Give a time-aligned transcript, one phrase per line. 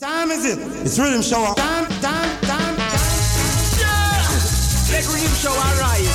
[0.00, 0.56] Time is it?
[0.80, 1.52] It's Riddim Shower.
[1.60, 3.04] Time, time, time, time.
[3.76, 4.16] Yeah!
[4.88, 6.08] Let Riddim Shower rise.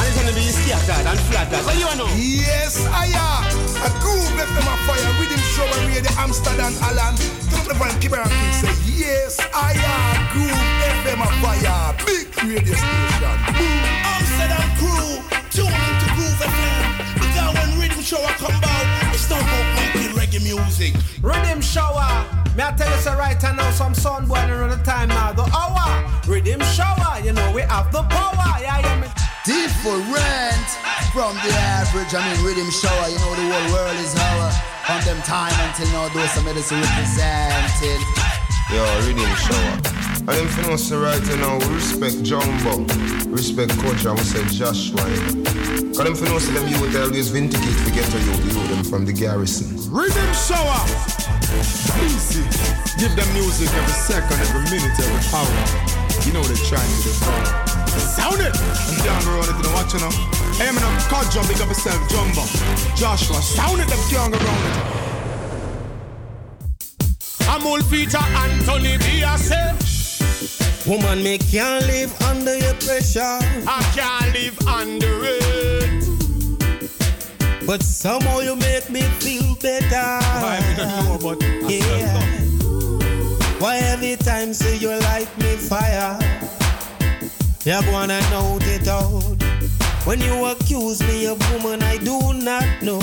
[0.00, 1.60] And it's gonna be scattered and flattered.
[1.68, 2.08] What do you know?
[2.16, 3.44] Yes, I am.
[3.84, 5.12] A groove left a fire.
[5.20, 7.12] Riddim Shower radio Amsterdam Alan.
[7.52, 10.16] Don't the van keep around and say, Yes, I am.
[10.32, 10.56] Groove
[11.04, 11.92] FM a fire.
[12.08, 13.36] Big radio station.
[13.52, 13.84] Boom.
[14.16, 15.12] Amsterdam crew.
[15.52, 16.84] Tune into Groove FM.
[17.20, 18.75] Because when rhythm shower come out,
[20.56, 20.94] music.
[21.20, 22.24] Riddim Shower.
[22.56, 25.32] Me I tell you so right now some sun boy around the time now.
[25.32, 25.86] The hour.
[26.24, 27.20] Riddim Shower.
[27.24, 28.60] You know we have the power.
[28.60, 29.08] Yeah yeah me.
[29.44, 30.68] Different
[31.12, 32.12] from the average.
[32.14, 33.08] I mean Riddim Shower.
[33.08, 34.50] You know the whole world is our.
[34.86, 38.00] From them time until now those some medicine representing
[38.70, 42.82] Yo, Riddim Shower And them for know say right now we respect Jumbo
[43.30, 45.06] Respect Coach and we say Joshua
[45.94, 48.82] Cause them for know say them youth always vindicate to get to you, you them
[48.82, 50.82] from the garrison Riddim Shower
[52.02, 52.42] Easy.
[52.98, 55.46] Give them music every second, every minute, every hour.
[56.26, 57.10] You know they're trying to do
[57.96, 58.52] Sound it!
[58.52, 60.10] And down the road, you know what you know?
[60.58, 62.42] Hey, man, I'm cut jump, big up yourself, Jumbo.
[62.96, 64.76] Joshua, sound it, them can't go around it.
[67.48, 69.95] I'm all feature Anthony Biase.
[70.86, 73.38] Woman, me can't live under your pressure.
[73.66, 76.06] I can't live under it.
[77.66, 80.20] But somehow you make me feel better.
[80.42, 82.22] Why I don't know about yeah.
[83.58, 86.18] Why every time say you light me fire?
[87.64, 89.42] You wanna know it out.
[90.04, 93.00] When you accuse me of woman I do not know.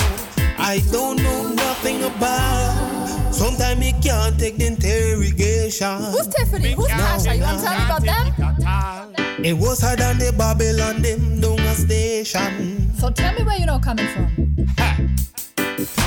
[0.66, 3.33] I don't know nothing about.
[3.33, 5.97] Sometimes me can't take the interrogation.
[6.03, 6.72] Who's Tiffany?
[6.72, 7.36] Who's Tasha?
[7.36, 9.44] You want to tell me about them?
[9.44, 12.94] It was hard than the Babylon them down a station.
[12.95, 14.31] So tell me where you know coming from.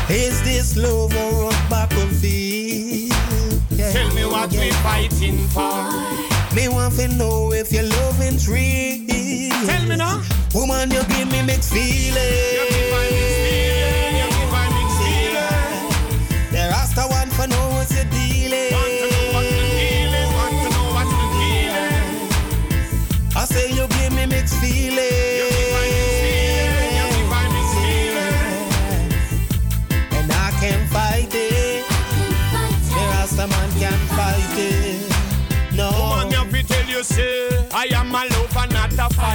[0.09, 3.13] Is this love or a battlefield?
[3.71, 3.93] Yeah.
[3.93, 4.61] Tell me what yeah.
[4.61, 5.85] we fighting for.
[6.55, 9.05] Me want to know if your loving's real.
[9.67, 10.23] Tell me now.
[10.55, 13.56] Woman, you give me mixed feelings.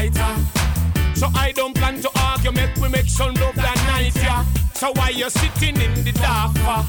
[0.01, 1.16] Fighter.
[1.16, 4.45] So I don't plan to argue, make we make some love that night, yeah.
[4.73, 6.81] So why you sitting in the dark for?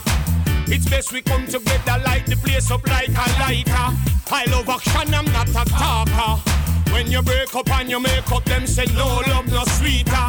[0.73, 3.89] It's best we come together, light the place up like a lighter.
[4.31, 6.41] I love action, I'm not a talker.
[6.93, 10.29] When you break up and you make up, them say no love, no sweeter.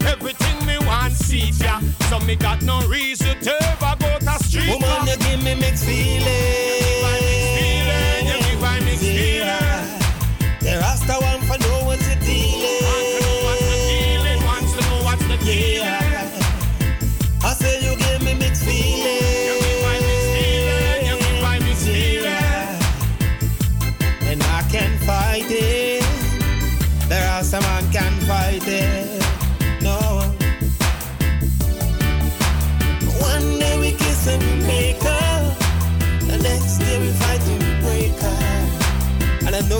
[0.00, 4.70] Everything me want see ya, so me got no reason to ever go to street.
[4.70, 7.35] Woman, you give me mixed feelings.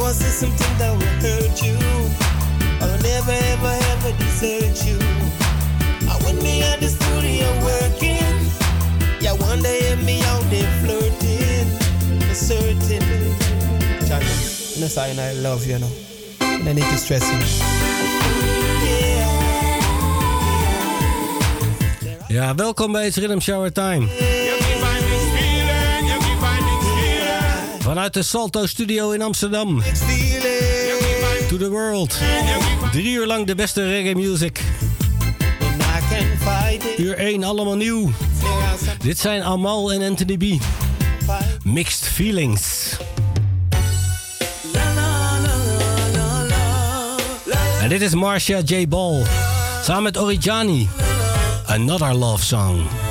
[0.07, 1.75] I know I say something that will hurt you.
[2.81, 4.99] I will never ever ever desert you.
[6.07, 8.39] And when me at the studio working,
[9.21, 11.67] yeah, one day hear me out there flirting,
[12.33, 13.03] certain.
[14.07, 14.31] Johnny,
[14.75, 15.91] you know, saying I love you, you know.
[16.41, 17.43] And I need to stress you.
[22.29, 24.07] Ja, welkom bij het Rhythm Shower Time.
[27.97, 29.83] Vanuit de Salto Studio in Amsterdam.
[31.49, 32.19] To the world.
[32.93, 34.61] Drie uur lang de beste reggae music.
[36.97, 38.11] Uur 1 allemaal nieuw.
[38.99, 40.63] Dit zijn Amal en Anthony B.
[41.63, 42.97] Mixed Feelings.
[47.81, 48.89] En dit is Marcia J.
[48.89, 49.23] Ball.
[49.83, 50.89] Samen met Orijani.
[51.67, 53.06] Another love song.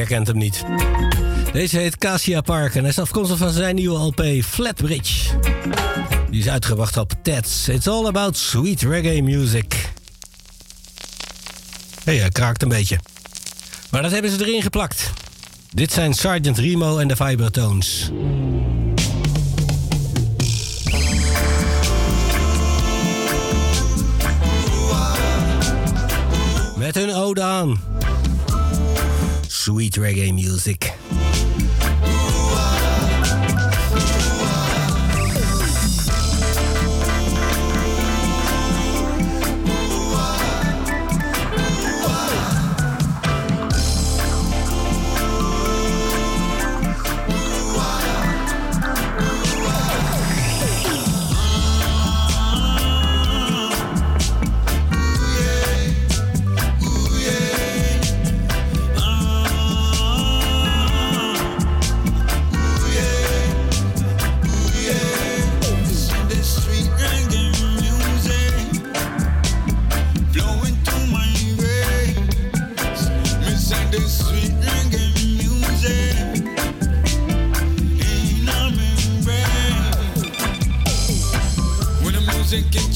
[0.00, 0.64] Herkent hem niet?
[1.52, 5.38] Deze heet Cassia Park en is afkomstig van zijn nieuwe LP Flatbridge.
[6.30, 7.68] Die is uitgebracht op Ted's.
[7.68, 9.72] It's all about sweet reggae music.
[12.04, 12.98] Hé, hey, hij kraakt een beetje.
[13.90, 15.10] Maar dat hebben ze erin geplakt.
[15.70, 18.10] Dit zijn Sergeant Remo en de Vibratones.
[26.76, 27.89] Met hun ode aan.
[29.70, 30.99] Sweet reggae music.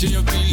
[0.05, 0.44] Junior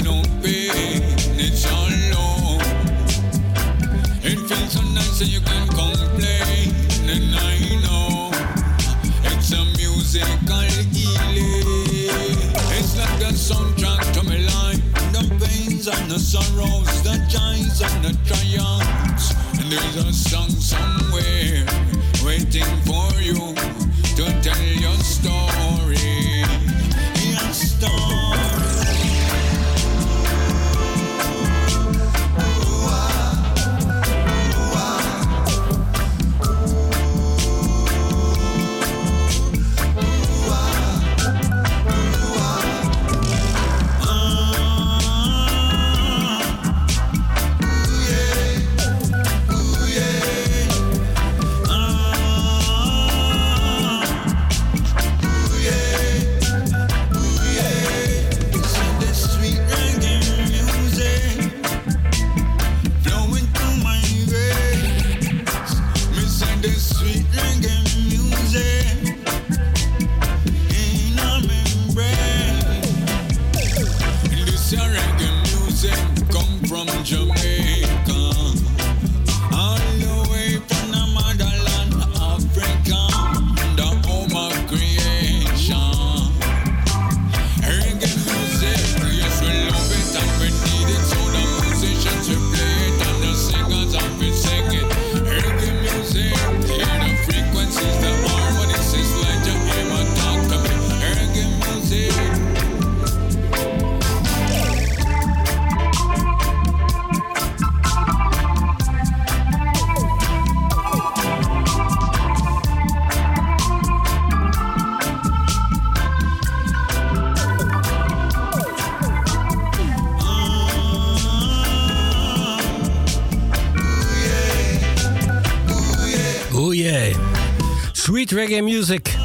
[128.31, 129.15] reggae music.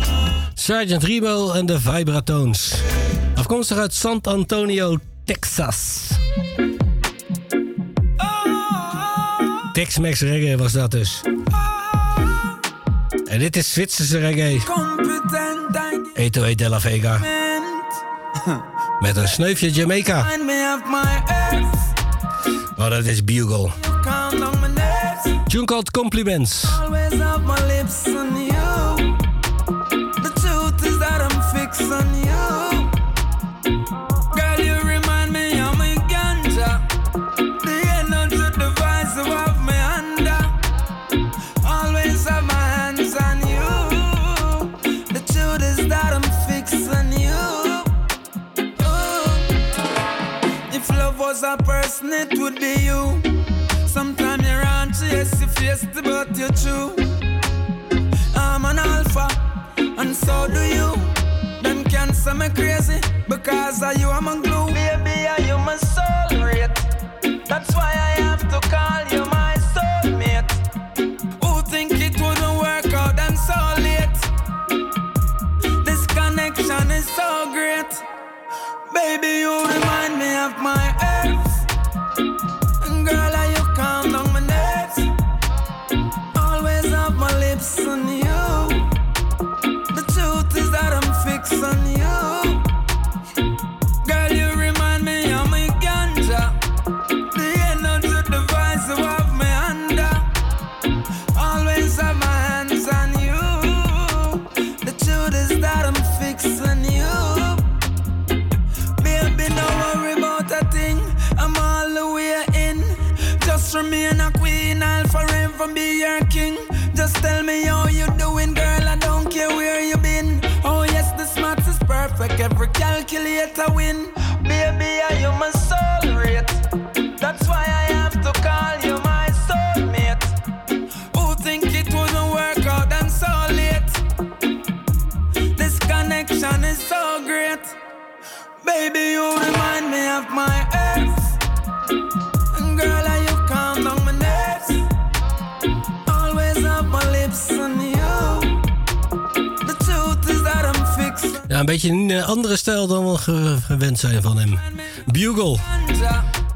[0.54, 2.75] Sergeant Remo en de Vibratones.
[3.34, 6.08] Afkomstig uit San Antonio, Texas.
[9.72, 11.20] Tex-Mex reggae was dat dus.
[13.25, 14.60] En dit is Zwitserse reggae.
[16.14, 17.20] Eto de la Vega.
[19.00, 20.26] Met een sneufje Jamaica.
[22.76, 23.70] Oh, dat is Bugle.
[25.46, 26.64] Tune called Compliments.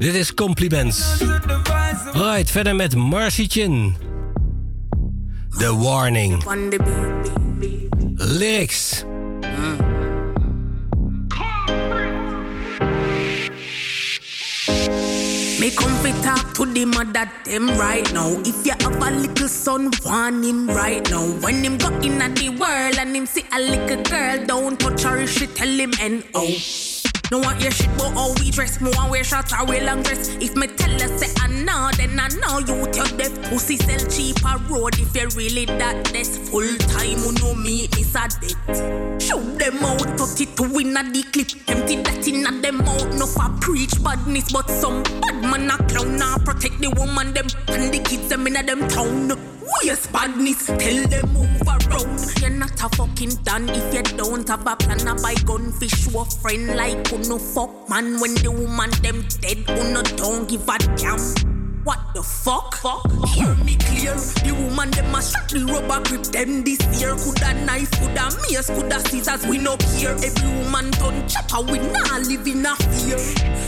[0.01, 1.21] Dit is Compliments.
[2.13, 2.95] Right, verder met
[3.47, 3.95] Chin.
[5.49, 6.41] The Warning.
[8.15, 9.03] Lyrics.
[15.59, 18.41] Me come fi talk to the mother them right now.
[18.43, 21.27] If you have a little son, warn him right now.
[21.45, 25.03] When him go in at the world and him see a little girl, don't touch
[25.03, 25.27] her.
[25.27, 26.49] She tell him and oh.
[27.31, 28.81] No want your shit, but how we dress.
[28.81, 30.35] More wear shorts or wear long dress.
[30.41, 33.77] If me tell her say ah, I know, then I know you tell deaf pussy
[33.77, 34.99] sell cheaper road.
[34.99, 39.21] If you really that that's full time, you know me is a debt.
[39.21, 41.47] Show them out, to it to win a the clip.
[41.69, 43.13] Empty that in a them out.
[43.15, 46.17] No for preach badness, but some bad man a clown.
[46.17, 49.60] Now protect the woman them and the kids them in a them town.
[49.83, 52.19] Yes, badness, tell them move around.
[52.39, 55.07] You're not a fucking done if you don't have a plan.
[55.07, 58.19] A buy gun show a friend like who no fuck man.
[58.19, 61.19] When the woman them dead, who no don't give a damn.
[61.83, 62.75] What the fuck?
[62.75, 63.11] fuck?
[63.29, 64.13] Hear me clear.
[64.13, 67.15] The woman them a shot the rubber grip them this year.
[67.15, 69.45] Coulda knife, coulda mace, coulda scissors.
[69.47, 70.13] We no care.
[70.13, 71.63] Every woman done chopper.
[71.71, 73.17] We not live in a fear.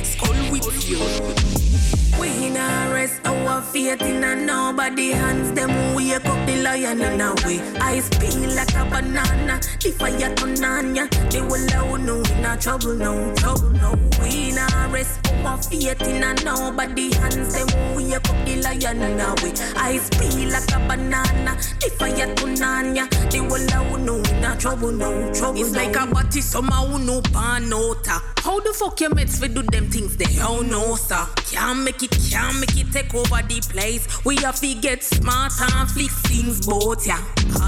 [0.03, 2.02] Skull with fear.
[2.19, 5.51] We not rest our faith in a nobody hands.
[5.53, 7.59] Them wake up the lion in a way.
[7.79, 9.59] Eyes peel like a banana.
[9.81, 11.07] The fire turn on ya.
[11.29, 13.95] They will allow no in a trouble, no trouble, no.
[14.21, 17.53] We not rest our faith in a nobody hands.
[17.53, 19.53] Them wake up the lion in a way.
[19.77, 21.57] Eyes peel like a banana.
[21.81, 23.07] The fire turn on ya.
[23.31, 25.59] They will allow no in a trouble, no trouble.
[25.59, 28.21] It's like a body somehow no panota.
[28.43, 31.25] How the fuck your mates fi do them things they don't know, sir?
[31.51, 34.07] Can't make it, can't make it take over the place.
[34.25, 37.23] We have to get smart and fix things both, yeah.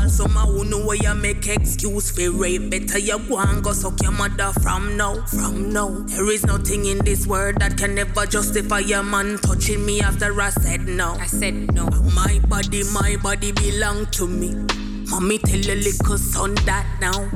[0.07, 2.69] Someone who know where you make excuse for rape.
[2.69, 5.89] Better you go and go suck your mother from now, from now.
[6.07, 10.39] There is nothing in this world that can ever justify a man touching me after
[10.41, 11.13] I said no.
[11.13, 11.87] I said no.
[12.13, 14.94] My body, my body belong to me.
[15.09, 17.29] Mommy tell your little son that now.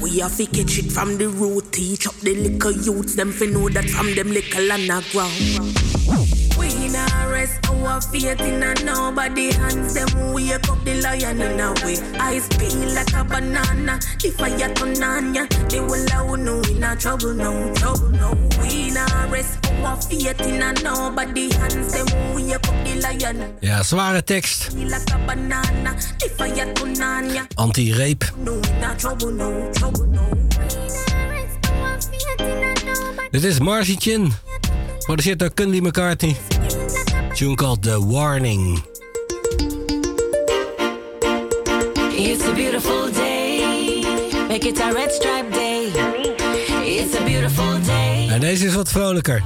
[0.00, 3.46] We have to catch it from the root, teach up the little youths, them fi
[3.46, 6.51] know that from them little underground.
[6.58, 9.94] We not rest our faith in a nobody hands.
[9.94, 11.96] Them wake up the lion in a way.
[12.18, 13.98] Eyes peel like a banana.
[14.20, 15.46] The fire turn on ya.
[15.68, 18.34] They will allow no in a trouble, no trouble, no.
[18.60, 21.92] We not rest our faith in a nobody hands.
[21.92, 23.54] Them wake up the lion.
[23.60, 24.72] Ja, zware tekst.
[24.74, 25.96] Like a banana.
[26.20, 27.42] The fire turn on ya.
[27.56, 28.24] Anti-rape.
[28.36, 30.20] No in a trouble, no trouble, no.
[33.30, 34.32] Dit is Marcy Chin.
[35.02, 36.34] Geproduceerd door Cundy McCarthy.
[37.34, 38.82] Tune called The Warning.
[42.12, 44.04] It's a beautiful day.
[44.48, 45.90] Make it a red stripe day.
[46.84, 48.28] It's a beautiful day.
[48.28, 49.42] En deze is wat vrolijker.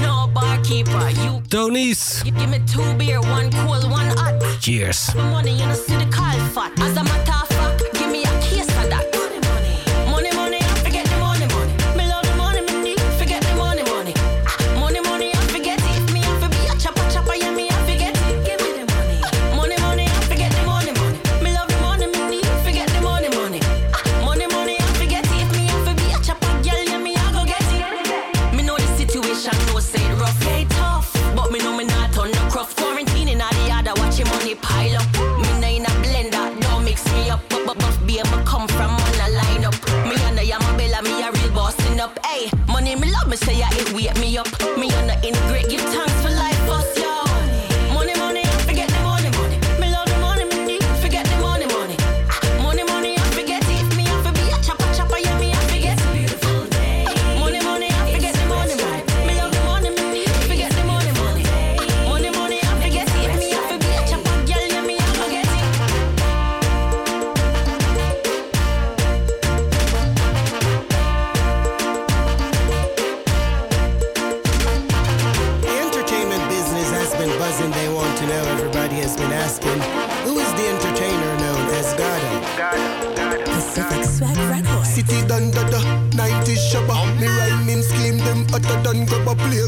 [0.00, 1.10] No barkeeper.
[1.10, 2.20] You Tony's.
[2.24, 4.60] you give me two beer, one cold, one hot.
[4.60, 5.14] Cheers.
[5.14, 6.70] Money, you know, see the call fat.
[6.78, 7.45] As a matter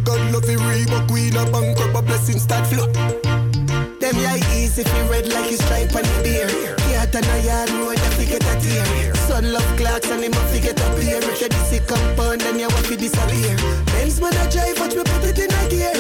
[0.01, 0.59] gun, love it
[1.09, 2.87] queen a bank, grab a blessing start flow.
[4.01, 6.49] Them yeah easy fi red like his stripe on the beer.
[6.91, 9.15] Cat and a yard road, you fi get a tear.
[9.27, 11.19] Son love clocks and him a fi get a beer.
[11.23, 13.57] If you this compound, then you want fi disappear.
[13.87, 15.95] Benz man a drive, watch me put it in a gear.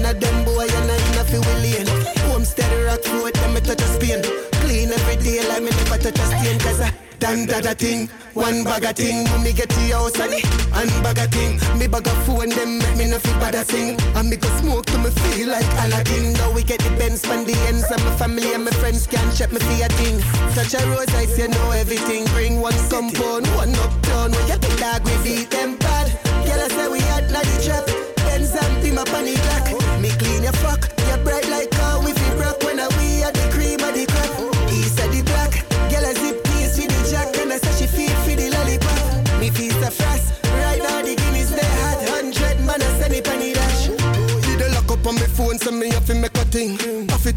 [0.00, 1.88] None of them boy and I a fi will.
[2.30, 4.53] Homestead rock foot, them me touch a Spain.
[4.64, 6.58] Clean every day like me never touch a stain.
[6.58, 9.28] Cause I done that a thing, one bag a thing.
[9.44, 11.60] Me get to your house and and bag a thing.
[11.78, 14.00] Me bag a phone, them make me no feel bad a thing.
[14.16, 16.32] And me go smoke to me feel like Aladdin.
[16.40, 19.28] Now we get the Benz from the ends and my family and my friends can't
[19.36, 20.16] check me for a thing.
[20.56, 22.24] Such a rose ice, you know everything.
[22.32, 24.32] Bring one compound, one uptown.
[24.32, 26.08] When you big dog, we beat them bad.
[26.48, 27.84] Girl, I say we had not the trap.
[28.24, 29.83] Benz and up on the black.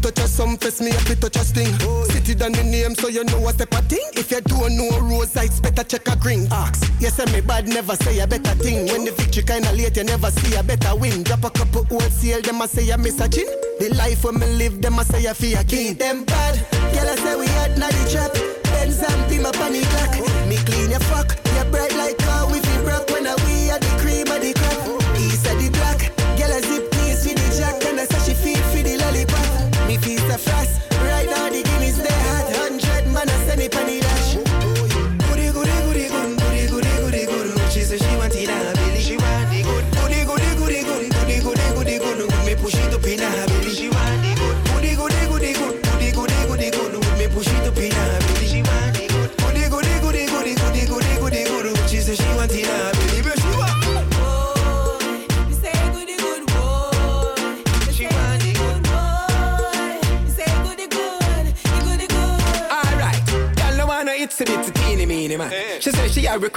[0.02, 1.74] To touch a some face, me have to touch a sting.
[2.10, 4.06] City down the name, so you know what's a thing.
[4.14, 6.46] If you don't know rose, I better check a green.
[6.52, 6.92] Ask.
[7.00, 8.86] Yes, I me bad, never say a better thing.
[8.86, 11.24] When the victory kinda late, you never see a better win.
[11.24, 13.46] Drop a couple wholesale, them a say I miss a chin.
[13.80, 15.96] The life when me live, them a say I feel a king.
[15.96, 16.54] Them bad,
[16.94, 18.32] girl I say we had not the trap.
[18.70, 20.14] Benz and beam up on clock.
[20.46, 22.17] Me clean your fuck, you bright like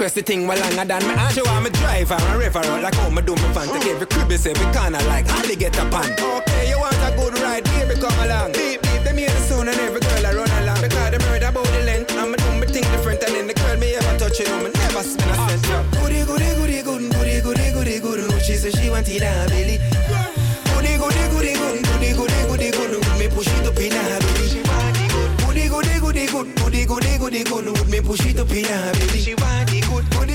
[0.02, 1.14] request the thing well longer than me.
[1.14, 3.48] And she want me drive her and rev her out like how me do me
[3.54, 3.68] fan.
[3.70, 4.36] Take every crib we
[4.74, 6.10] kinda like Holly get a pan.
[6.18, 8.50] Okay, you want a good ride, baby come along.
[8.50, 10.80] Beep beep, them hear the sound and every girl I run along.
[10.82, 13.22] Because them heard about the length, and me do me thing different.
[13.22, 15.62] And then the girl me ever touch you know me never spin a cent.
[15.94, 18.42] Goody goody goody good, goody goody goody good.
[18.42, 19.71] She say she want it a belly.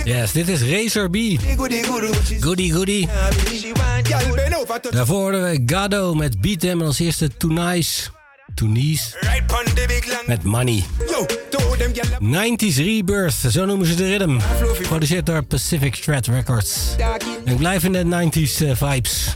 [0.04, 1.16] Yes, dit is Razor B.
[2.40, 3.08] goody goody.
[4.90, 7.30] Daarvoor hoorden we Gado met Beat Them en als eerste
[9.88, 10.28] big land.
[10.28, 10.84] met Money.
[11.10, 14.40] Yo, to them girl 90s Rebirth, zo noemen ze de rhythm.
[14.74, 16.96] Geproduceerd door Pacific Threat Records.
[17.46, 19.36] En ik blijf in de 90s eh, vibes.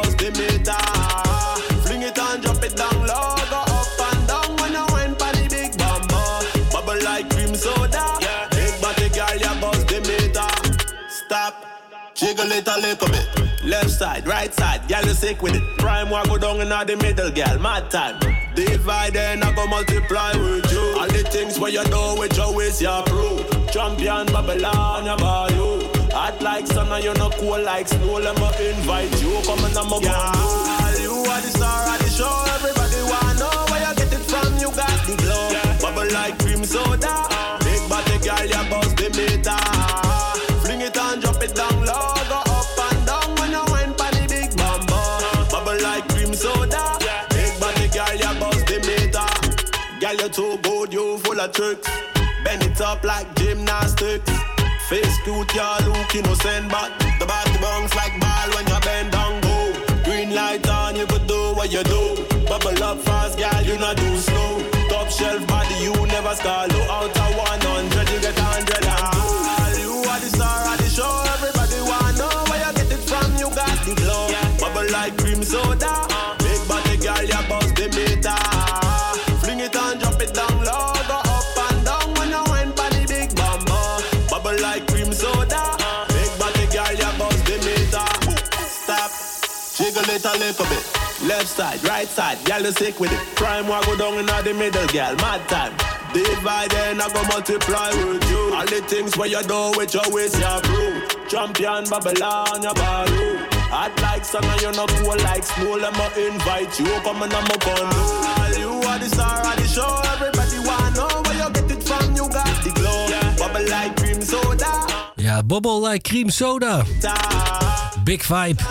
[12.41, 13.63] Jiggle it a little bit.
[13.63, 15.61] Left side, right side, girl you sick with it.
[15.77, 17.59] Prime walk go down in the middle, girl.
[17.59, 18.17] Mad time.
[18.55, 20.81] Divide and I go multiply with you.
[20.97, 23.45] All the things where you do with your waist, you prove.
[23.71, 25.87] Champion Babylon, buy you.
[26.13, 28.17] Hot like sun and you not cool like snow.
[28.17, 29.39] Let me invite you.
[29.45, 30.97] Come and I'm a yeah.
[30.97, 32.45] You are the star of the show.
[32.57, 34.57] Everybody wanna know where you get it from.
[34.57, 35.45] You got the glow.
[35.79, 37.13] Bubble like cream soda.
[37.61, 38.69] Big body girl, you
[51.51, 51.89] tricks.
[52.43, 54.31] Bend it up like gymnastics.
[54.89, 59.41] Face cute, you look innocent, but the body bounce like ball when you bend down
[59.41, 59.73] go.
[60.03, 62.30] Green light on, you could do what you do.
[90.25, 90.83] It a little bit.
[91.27, 93.19] left side, right side, girl you sick with it.
[93.35, 95.73] Crime will go down in the middle, girl, mad time.
[96.13, 98.53] Divide then I go multiply with you.
[98.53, 101.01] All the things where you do with your waist, your brew.
[101.27, 103.47] Champion Babylon, your ballroom.
[103.71, 105.77] Hot like sun and you not cool like snow.
[105.79, 108.03] Let me invite you, come and I'm a condo.
[108.35, 110.01] All you are the star of the show.
[110.11, 112.15] Everybody wanna know where you get it from.
[112.15, 113.07] You got the glow.
[113.39, 115.01] Bubble like cream soda.
[115.21, 116.83] Ja, Bobble Like Cream Soda.
[118.03, 118.63] Big Vibe.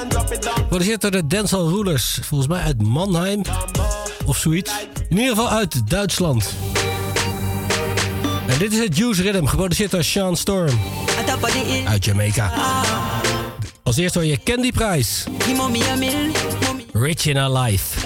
[0.54, 2.18] Geproduceerd door de Dancehall Rulers.
[2.22, 3.42] Volgens mij uit Mannheim.
[4.26, 4.72] Of zoiets.
[5.08, 6.54] In ieder geval uit Duitsland.
[8.46, 9.44] En dit is het Juice Rhythm.
[9.44, 10.80] Geproduceerd door Sean Storm.
[11.86, 12.52] Uit Jamaica.
[13.82, 15.28] Als eerste hoor je Candy Price.
[16.92, 17.98] Rich in our life.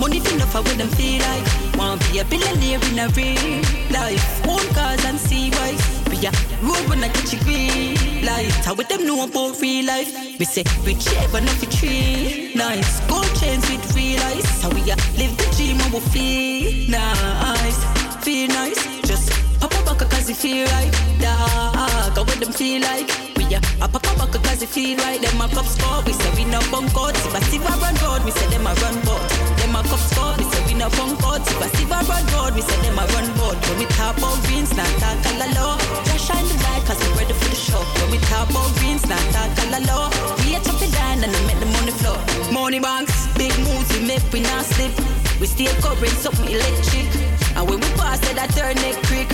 [0.00, 1.76] Money fi enough of what them feel like.
[1.76, 4.48] Want be a billionaire in a real life.
[4.48, 5.76] Own cars and see why.
[6.08, 8.50] Be a road when I catch a green light.
[8.64, 10.10] How with them know about real life?
[10.38, 12.52] We say rich but not for tree.
[12.54, 14.62] Nice gold chains with real ice.
[14.62, 17.84] How we a live the dream and we feel nice,
[18.24, 18.80] feel nice.
[19.02, 20.92] Just pop a bucket cause it feel right.
[21.20, 23.29] Dog, what them feel like.
[23.50, 25.20] A pop a bucket cause it feel right.
[25.20, 26.02] Them a cup score.
[26.06, 27.18] We say we no bunk out.
[27.18, 29.26] If I see a run road, we say them a run boat.
[29.58, 30.38] Them a cup score.
[30.38, 31.42] We say we no bunk out.
[31.42, 33.58] If I see a run road, we say them a run boat.
[33.66, 35.74] When we talk about greens, not talk a la low.
[36.06, 37.82] Just shine the light cause we ready for the show.
[37.98, 40.06] When we talk about greens, not talk a la low.
[40.46, 42.14] We a chop it down and I make the money flow.
[42.54, 44.94] Money banks, big moves we make, we not slip.
[45.42, 47.10] We still covering something electric.
[47.58, 49.26] And when we pass it, I turn it quick.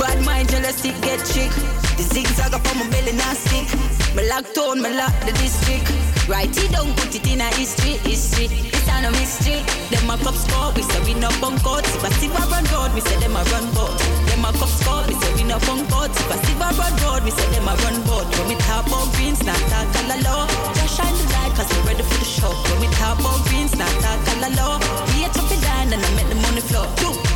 [0.00, 1.52] Bad mind, jealousy, get chick.
[2.00, 3.68] The zigzag up on my belly, not stick.
[4.16, 5.92] Me lock tone, me lock the district.
[6.24, 8.48] Write it down, put it in a history, history.
[8.72, 9.60] It's not a mystery.
[9.92, 11.84] Them a cup score, we say we no bunk out.
[11.84, 13.92] If I see a run road, we say them a run boat.
[14.24, 16.08] Them a cup score, we say we no bunk out.
[16.08, 18.24] If I see a run road, we say them a run boat.
[18.40, 20.48] When we talk about greens, not talk a la low.
[20.80, 22.48] Just shine the light, cause we ready for the show.
[22.72, 24.80] When we talk about greens, not talk a la low.
[25.12, 26.88] We a chop it down and I make the money flow.
[26.96, 27.29] Choo.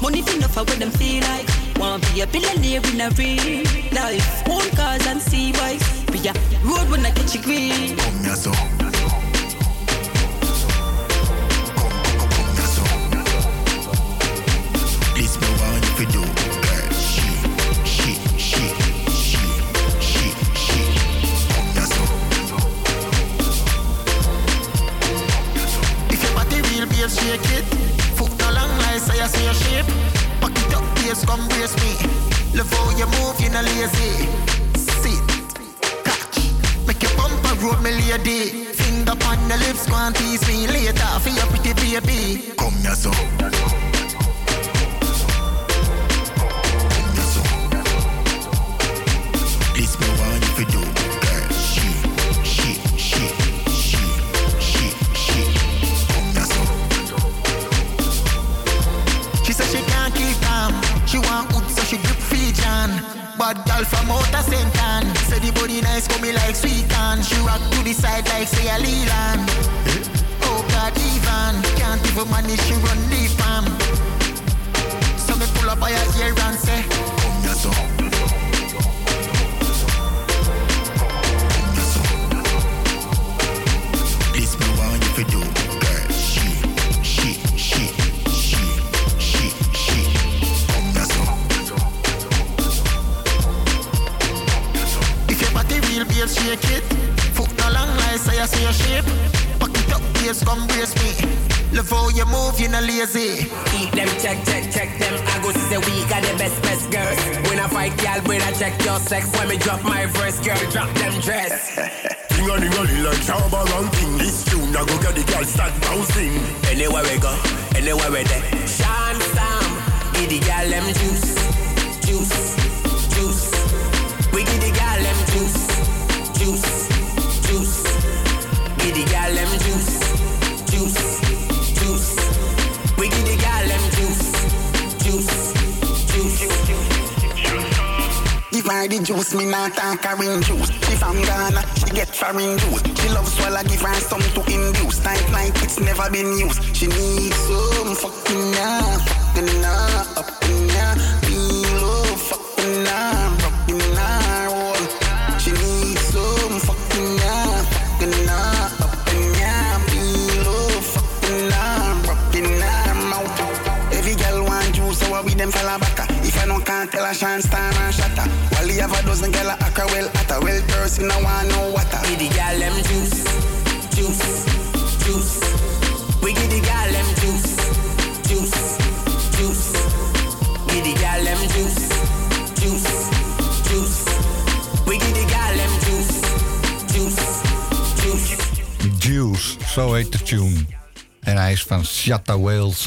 [0.00, 1.46] Money fi enough for what them feel like.
[1.78, 4.48] Want be a billionaire in a real life.
[4.48, 5.78] Own cars and see why.
[6.12, 6.32] Be a
[6.64, 7.96] road when I catch a green.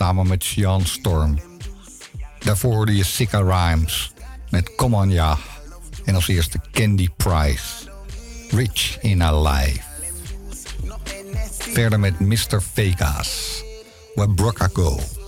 [0.01, 1.39] Samen met Sean Storm.
[2.39, 4.11] Daarvoor hoorde je Sika Rhymes
[4.49, 5.37] met Come On Ya.
[6.05, 7.65] En als eerste Candy Price,
[8.49, 9.79] Rich in a Life.
[11.59, 12.61] Verder met Mr.
[12.73, 13.63] Vegas,
[14.15, 15.20] Where Go.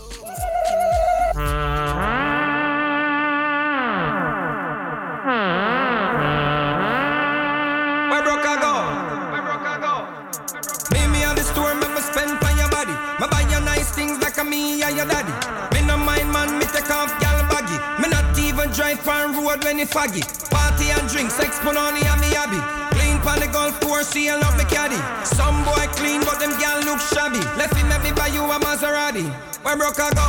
[29.84, 30.28] Broke I go?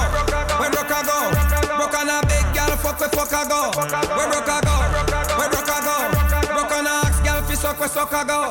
[0.58, 1.30] Where broke I go?
[1.78, 3.70] Broke on a big gal, fuck where fuck I go?
[3.70, 4.74] Where broke I go?
[5.38, 5.94] Where broke I go?
[6.50, 8.50] Broke on a axe gal, fi suck where suck I go?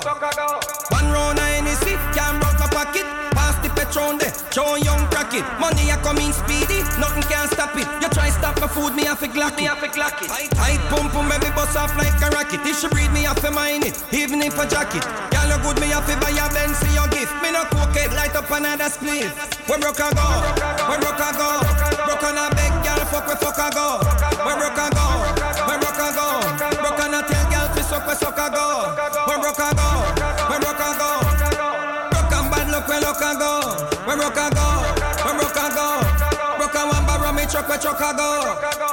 [0.95, 3.03] One round of Hennessy, can't broke my pocket.
[3.35, 5.43] Pass the Patron there, Joe Young crack it.
[5.59, 7.87] Money a come in speedy, nothing can stop it.
[7.99, 9.67] You try stop my food, me have to glock it.
[9.67, 10.31] Me have to glock it.
[10.55, 12.63] Tight pump pump, baby bust off like a rocket.
[12.63, 15.03] If she breed me, have to mine it, even if a jacket.
[15.35, 16.47] Girl, you good, me have to buy a
[18.53, 19.25] another split.
[19.67, 20.27] Where broke I go?
[20.87, 21.49] Where broke I go?
[22.05, 23.99] Broke on a big girl, fuck where fuck I go?
[24.45, 25.05] Where broke I go?
[25.65, 26.27] Where broke I go?
[26.81, 28.93] Broke on a tell girl, fi suck where suck I go?
[29.27, 29.89] Where broke I go?
[30.49, 31.09] Where broke I go?
[32.13, 33.53] Broke and bad luck where luck I go?
[34.05, 34.67] Where broke I go?
[35.25, 35.87] Where broke I go?
[36.57, 38.92] Broke and one barrow me truck where truck I go?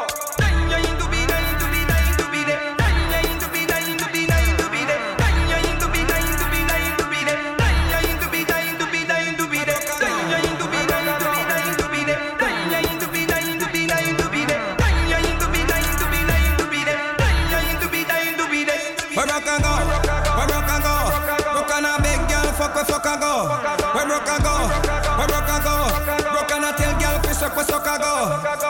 [27.91, 28.15] I go?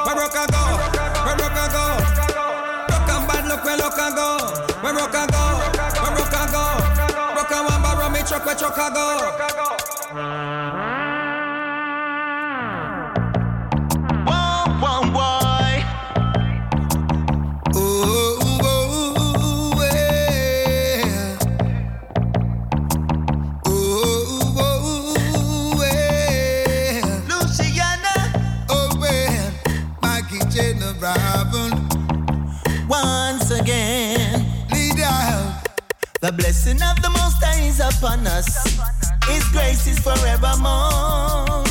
[0.07, 0.63] Where rock I go?
[1.29, 1.85] Where rock I go?
[2.89, 4.39] Rock and bad look where I go?
[4.81, 5.45] Where rock I go?
[6.01, 6.65] Where rock I go?
[7.37, 9.70] Rock and one barrow me truck where truck go?
[32.89, 35.65] Once again, Lead out.
[36.21, 38.77] the blessing of the Most High is upon us.
[39.25, 41.65] His grace is forevermore.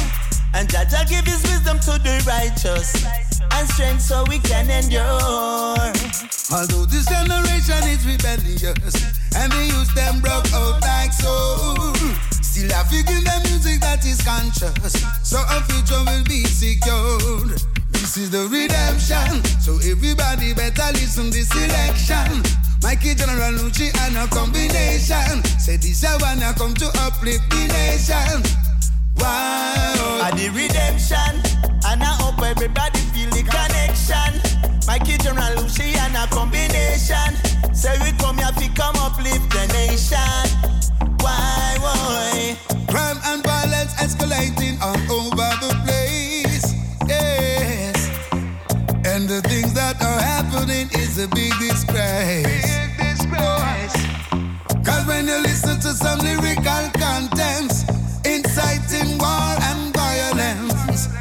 [0.56, 3.06] And Jah Jah give his wisdom to the righteous
[3.54, 5.78] and strength so we can endure.
[6.50, 8.98] Although this generation is rebellious
[9.36, 11.94] and they use them broke out like so,
[12.42, 17.62] still I figure the music that is conscious, so a future will be secured.
[18.10, 22.41] This is the redemption, so everybody better listen this selection.
[22.82, 25.45] Mikey General Luciano a combination.
[25.62, 28.41] Say this I wanna come to uplift the nation.
[29.22, 30.26] Wow.
[30.26, 31.38] At the redemption,
[31.86, 34.41] and I hope everybody feel the connection.
[34.89, 37.38] Mikey General Luciano combination.
[37.78, 40.49] Say we come here to come uplift the nation.
[41.22, 42.57] Why, why?
[42.89, 45.99] Crime and violence escalating all over the place.
[49.30, 52.41] The things that are happening is a big disgrace.
[52.41, 53.93] Big disgrace.
[54.82, 57.86] Cause when you listen to some lyrical contents,
[58.25, 61.13] inciting war and violence,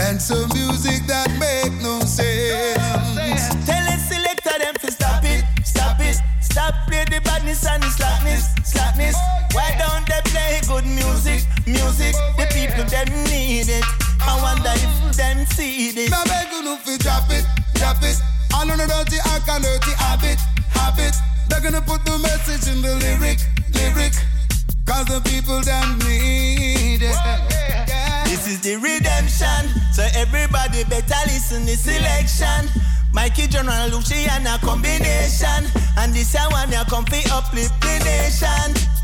[0.00, 3.44] and some music that make no sense.
[3.68, 7.90] Tell the selector them to stop it, stop it, stop play the badness and the
[7.92, 9.16] slackness, slackness.
[9.52, 12.16] Why don't they play good music, music?
[15.56, 16.10] See this.
[16.10, 17.44] Now beg you fi drop it,
[17.74, 18.16] drop it.
[18.54, 20.38] All on the dirty act and dirty habit,
[20.70, 21.14] habit.
[21.48, 23.38] They're gonna put the message in the lyric,
[23.74, 24.14] lyric.
[24.86, 27.18] Cause the people them need it.
[28.26, 32.70] This is the redemption, so everybody better listen the selection.
[33.12, 35.66] Mikey General Luciano combination,
[35.98, 38.99] and this I want ya come fi uplift the nation.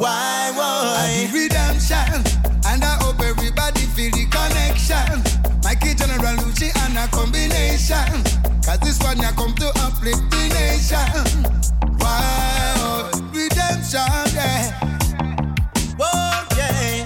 [0.00, 0.96] Why, why?
[0.96, 2.24] I redemption,
[2.64, 5.20] and I hope everybody feel the connection.
[5.62, 8.24] Mikey General Lucci and a combination.
[8.64, 11.44] Cause this one ya come to uplift the nation.
[12.00, 14.00] Wow, oh, redemption,
[14.32, 14.72] yeah.
[16.00, 17.04] Oh, yeah.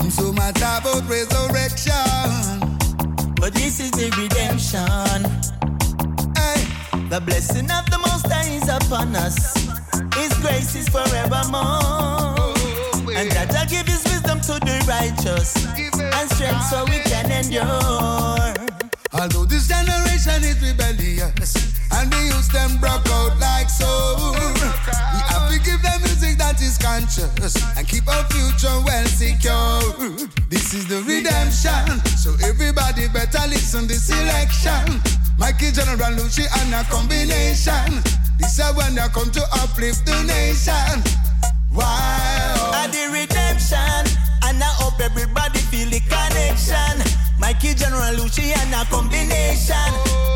[0.00, 2.60] I'm So mad about resurrection.
[3.40, 5.40] But this is the redemption.
[7.08, 9.59] The blessing of the Most High is upon us.
[10.20, 12.52] His grace is forevermore.
[13.16, 18.52] And that I give His wisdom to the righteous and strength so we can endure.
[19.16, 21.56] Although this generation is rebellious
[21.92, 23.88] and they use them broke out like so,
[24.20, 29.80] we have to give them music that is conscious and keep our future well secure.
[30.48, 35.00] This is the redemption, so everybody better listen this election.
[35.40, 38.02] Mikey General Lucci and a combination.
[38.38, 41.02] This is when they come to uplift the nation.
[41.72, 42.72] Wow.
[42.74, 44.02] At the redemption,
[44.44, 46.94] and I hope everybody feel the connection.
[47.38, 49.90] Mikey General Lucci and a combination.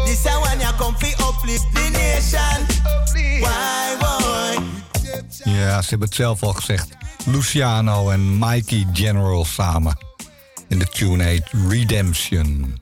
[0.07, 2.59] This is when you come fi uplift the nation.
[3.45, 4.65] Why boy?
[5.45, 6.89] Ja, ze hebben het zelf al gezegd.
[7.25, 9.99] Luciano en Mikey General samen.
[10.69, 12.79] En de tune heet Redemption.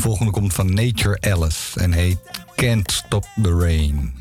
[0.00, 2.18] De volgende komt van Nature Alice en heet
[2.54, 4.20] Can't Stop the Rain.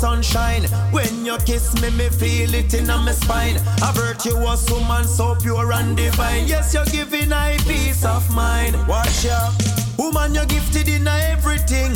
[0.00, 0.64] Sunshine.
[0.92, 3.56] When you kiss me, me feel it in my spine.
[3.82, 6.48] A virtuous woman, so pure and divine.
[6.48, 8.74] Yes, you're giving I peace of mind.
[8.88, 9.52] Watch ya.
[9.98, 11.92] Woman, you're gifted in everything.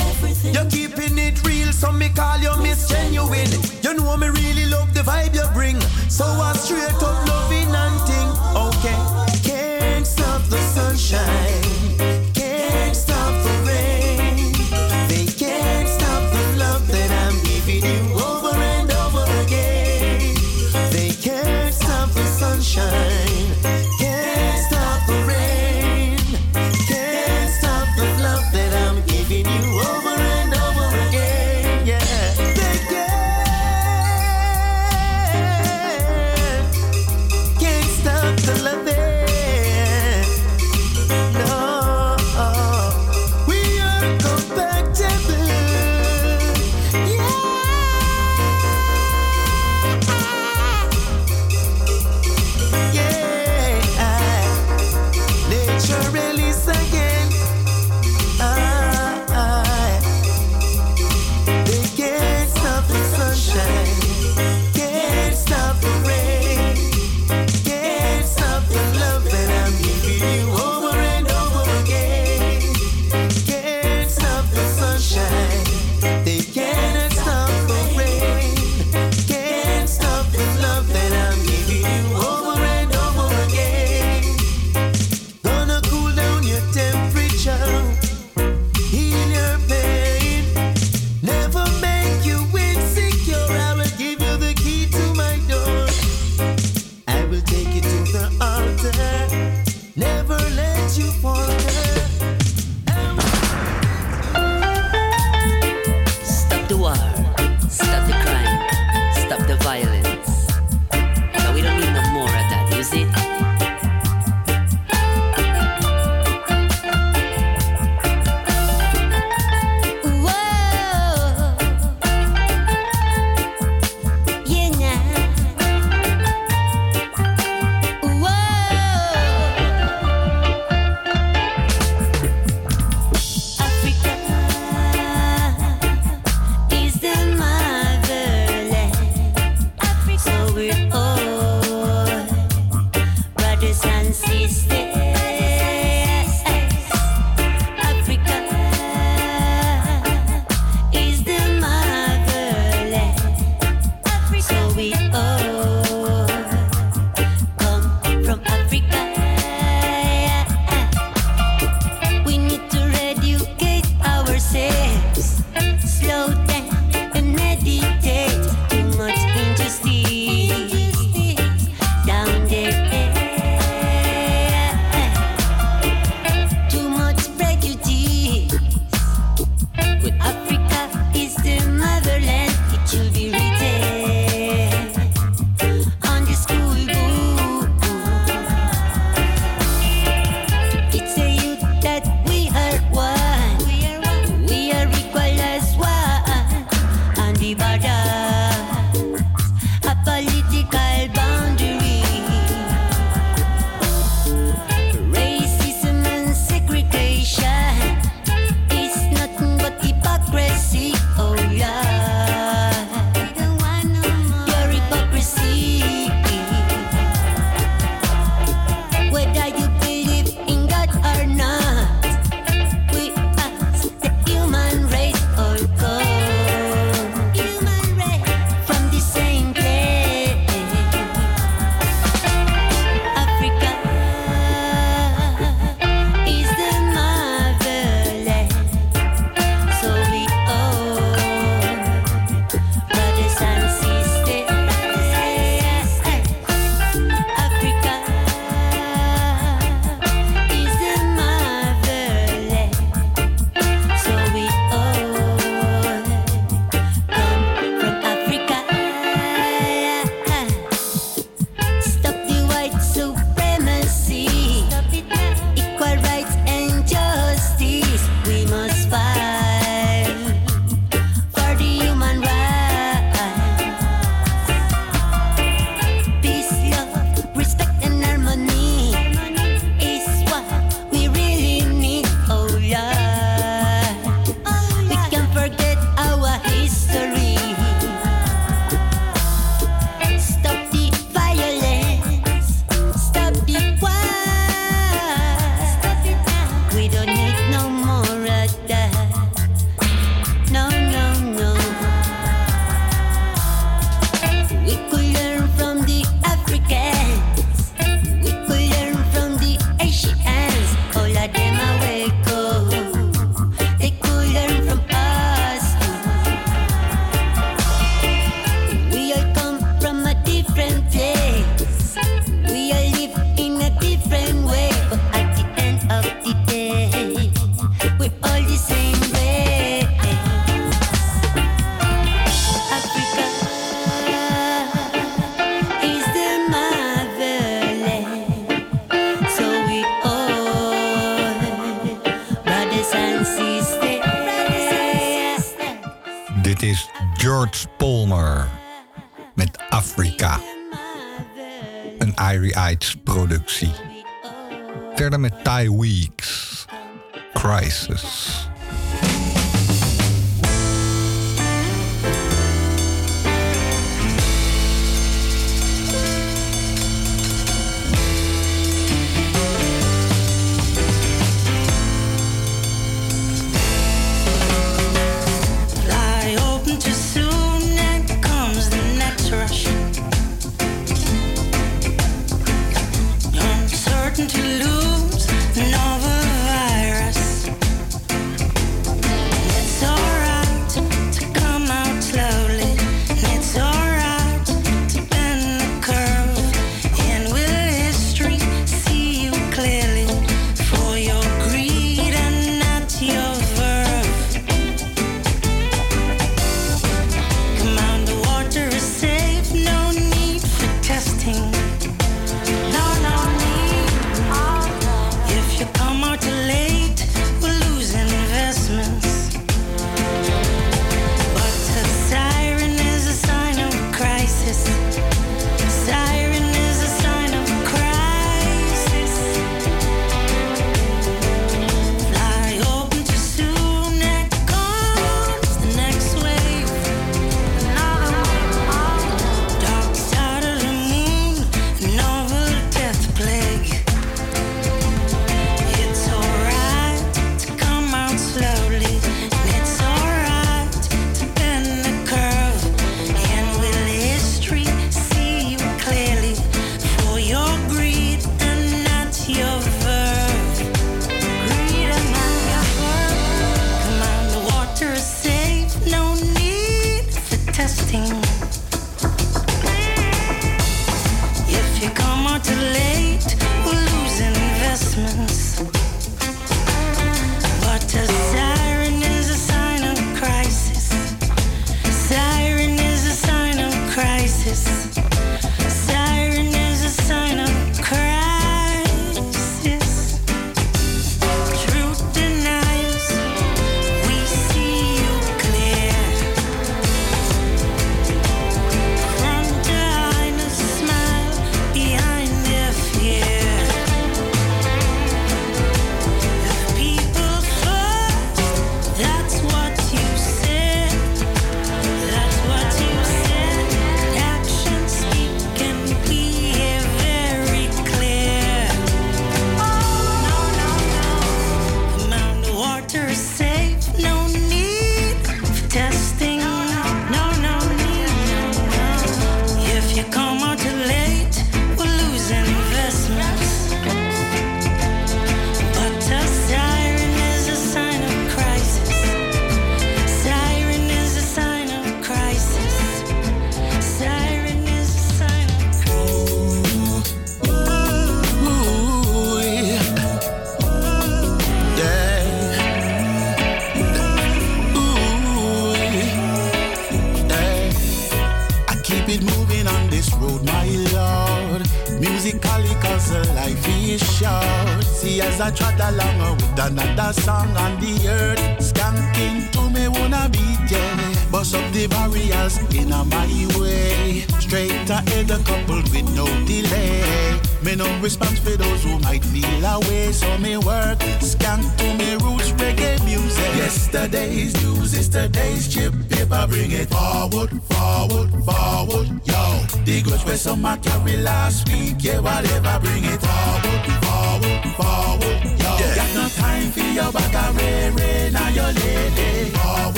[0.52, 3.52] You're keeping it real, so me call you Miss Genuine.
[3.82, 5.80] You know me really love the vibe you bring.
[6.11, 8.30] So I straight up loving and thing.
[8.68, 8.98] Okay.
[9.48, 11.64] Can't stop the sunshine.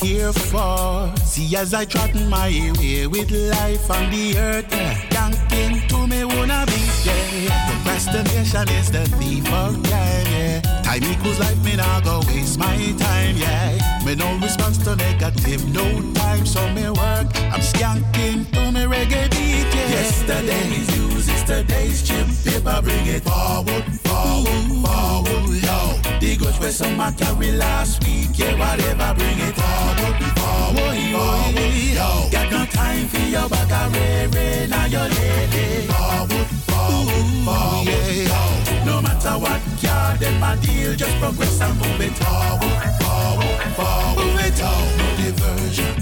[0.00, 1.12] Here for.
[1.24, 4.96] See, as I trot my way with life on the earth, yeah.
[5.12, 7.50] Yanking to me wanna be there.
[7.68, 10.60] Procrastination is the thief of time, yeah.
[10.82, 14.02] Time equals life, me nah go waste my time, yeah.
[14.04, 15.84] Me no response to negative, no
[16.14, 17.28] time, so me work.
[17.52, 19.90] I'm skanking to me reggae beat, yeah.
[19.90, 26.18] Yesterday's news is today's chip paper, bring it forward, forward, forward, yo.
[26.20, 32.28] The goods where some carry last week, yeah, whatever, bring it forward, forward, forward, yo.
[32.30, 35.86] Got no time for your ray, now your lady.
[35.86, 38.84] Forward, forward, forward, yo.
[38.84, 44.24] No matter what yard them a deal, just progress and move it forward, forward, forward,
[44.24, 44.96] move it on.
[44.98, 45.94] No diversion,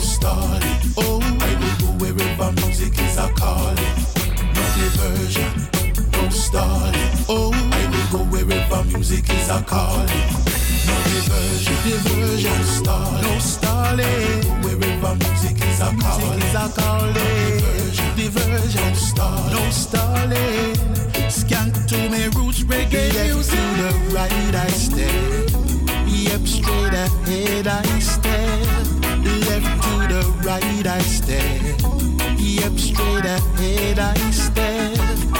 [0.00, 0.78] stalling.
[0.96, 3.94] Oh, I will go wherever music is a calling.
[4.54, 5.52] No diversion,
[6.30, 7.10] stalling.
[7.28, 10.51] Oh, I will go wherever music is a calling.
[10.86, 14.42] No diversion, diversion, stalling, no stalling.
[14.62, 17.14] Wherever music is a calling, is a calling.
[17.14, 20.74] Diversion, diversion, stalling, no stalling.
[21.28, 23.58] Skank to me roots reggae music.
[23.58, 25.50] to the right I step.
[26.06, 28.66] Yep, straight ahead I step.
[29.48, 31.60] Left to the right I step.
[32.38, 35.31] Yep, straight ahead I step.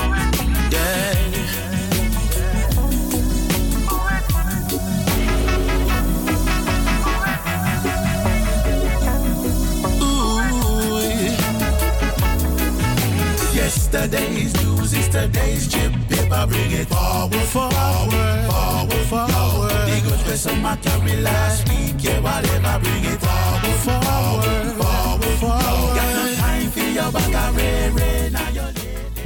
[16.49, 18.11] Bring it forward, forward.
[18.11, 19.73] Bring it forward, forward,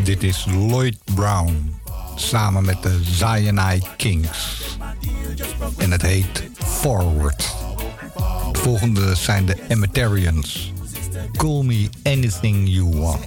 [0.05, 1.75] Dit is Lloyd Brown.
[2.17, 4.65] Samen met de Zionite Kings.
[5.77, 7.55] En het heet Forward.
[8.53, 10.73] De volgende zijn de Emetarians.
[11.37, 13.27] Call me anything you want.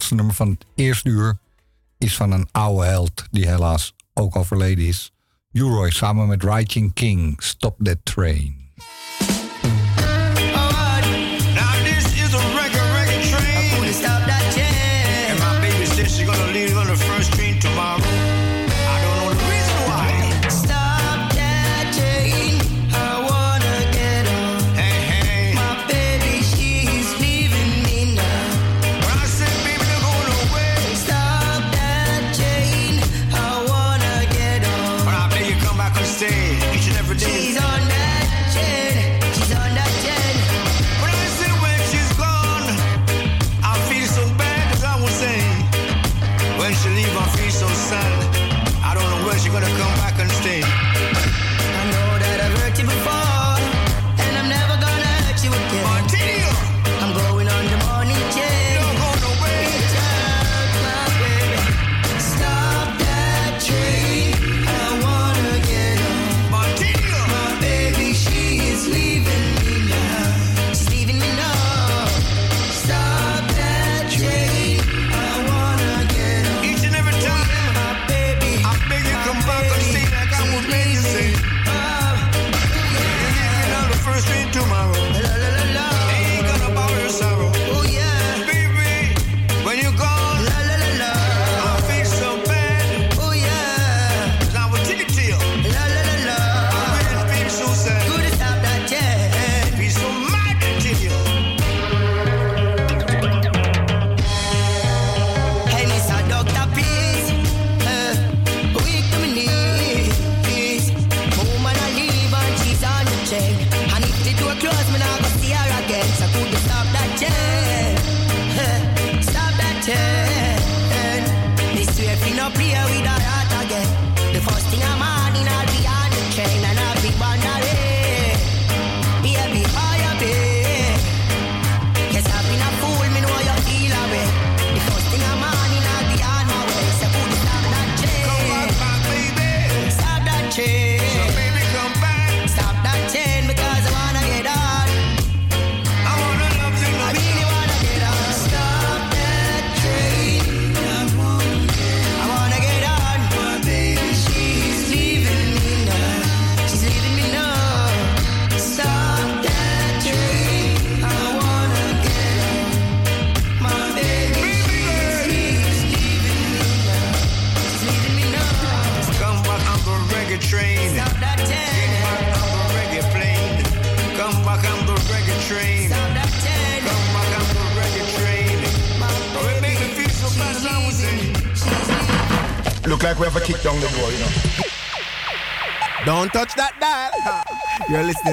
[0.00, 1.38] laatste nummer van het eerste uur
[1.98, 5.12] is van een oude held die helaas ook overleden is.
[5.52, 8.69] Uroy samen met Riding King, Stop That Train.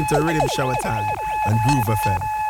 [0.09, 1.05] to Riddim Shower Time
[1.47, 2.46] and Groove FM.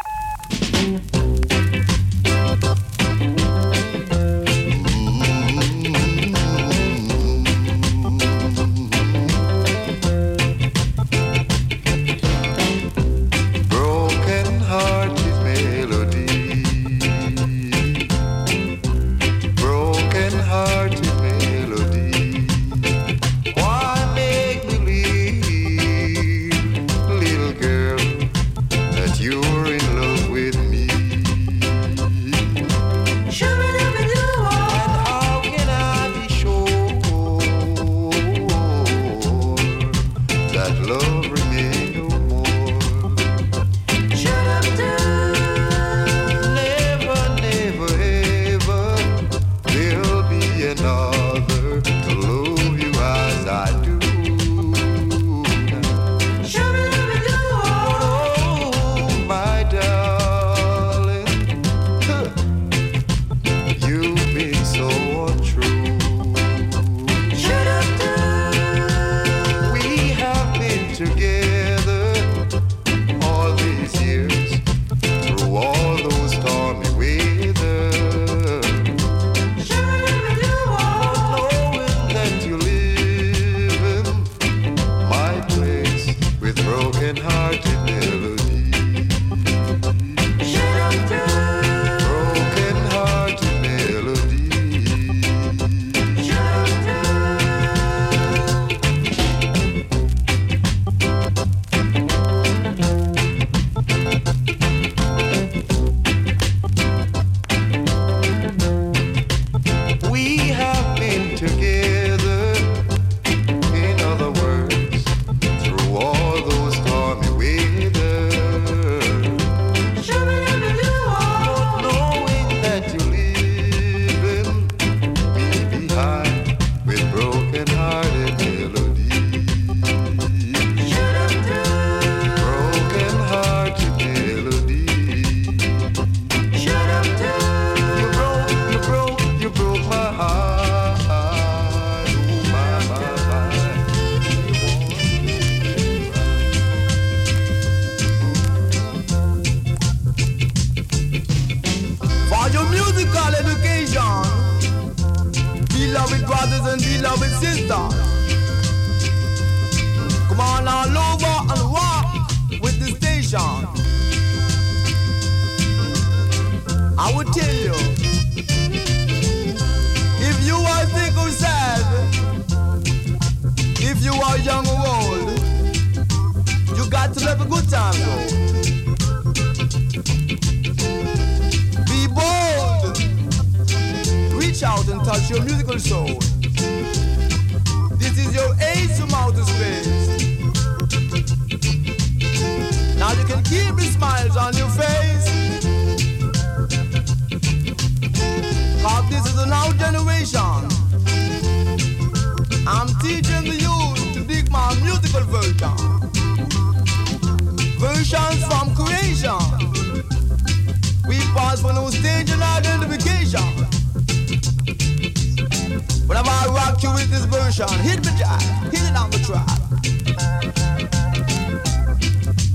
[216.28, 217.67] I rock you with this version.
[217.80, 219.47] Hit me jive, hit it on the track.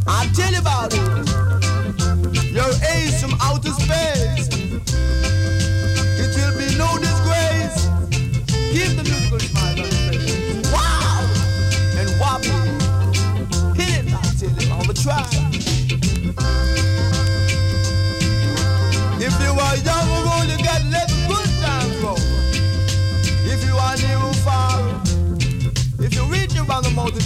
[0.07, 1.12] I'll tell you about it.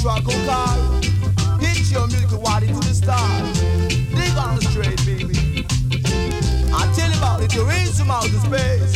[0.07, 0.77] truck or car.
[1.59, 3.61] Hit your music wadi to the stars.
[4.19, 5.67] Dig on the straight, baby.
[6.73, 8.95] I tell you about it, you're in some outer space.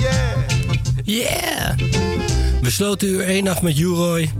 [0.00, 0.46] Yeah.
[1.04, 1.76] Yeah.
[2.62, 4.30] We sloten uur 1 af met Juroy.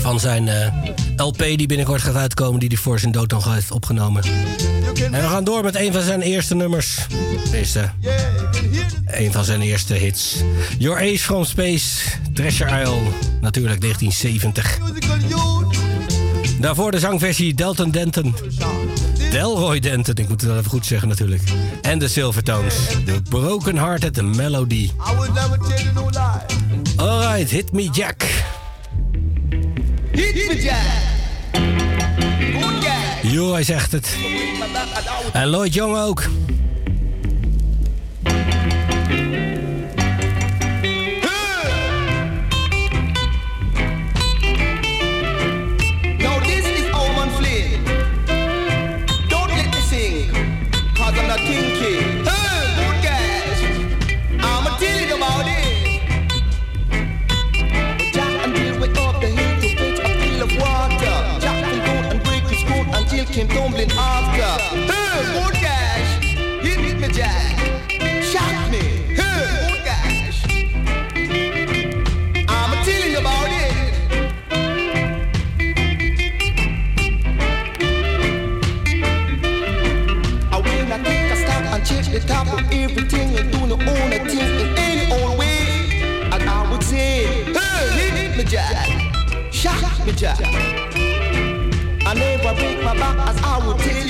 [0.00, 0.72] Van zijn eh, uh,
[1.16, 4.22] LP die binnenkort gaat uitkomen, die hij voor zijn dood nog heeft opgenomen.
[5.12, 7.06] En we gaan door met een van zijn eerste nummers.
[7.50, 7.90] Deze.
[9.06, 10.36] Een van zijn eerste hits.
[10.78, 12.00] Your Ace from Space,
[12.34, 13.02] Treasure Isle,
[13.40, 14.78] natuurlijk 1970.
[16.60, 18.34] Daarvoor de zangversie Delton Denton.
[19.30, 21.42] Delroy Denton, ik moet het even goed zeggen natuurlijk.
[21.82, 24.90] En de Silvertones, The Broken Hearted Melody.
[26.96, 28.22] Alright, hit me Jack.
[30.12, 31.01] Hit me Jack.
[33.32, 34.16] Jo, zegt het.
[35.32, 36.22] En Lloyd Jong ook.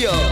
[0.03, 0.32] Julio.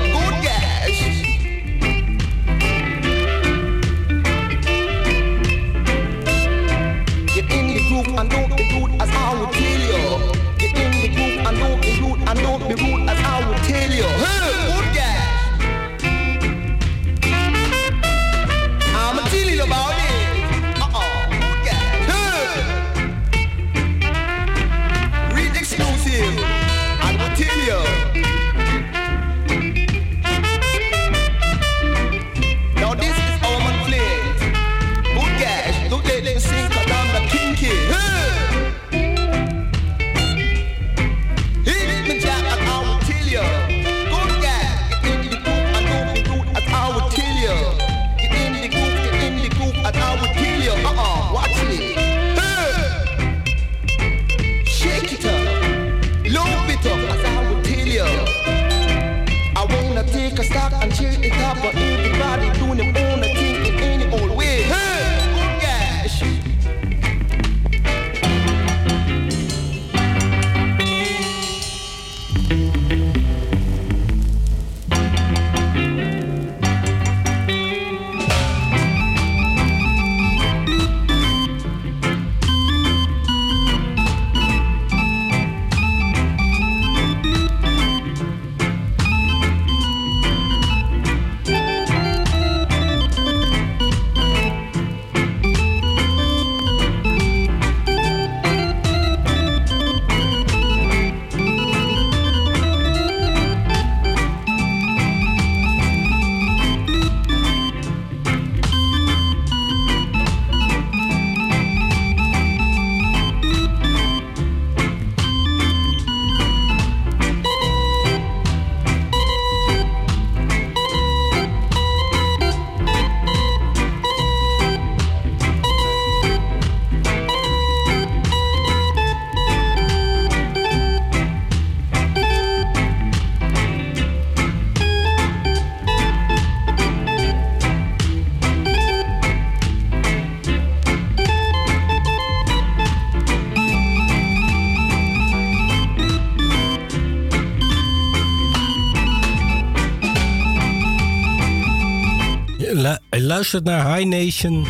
[153.41, 154.67] Luistert naar High Nation.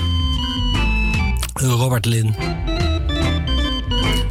[1.52, 2.34] Robert Lin.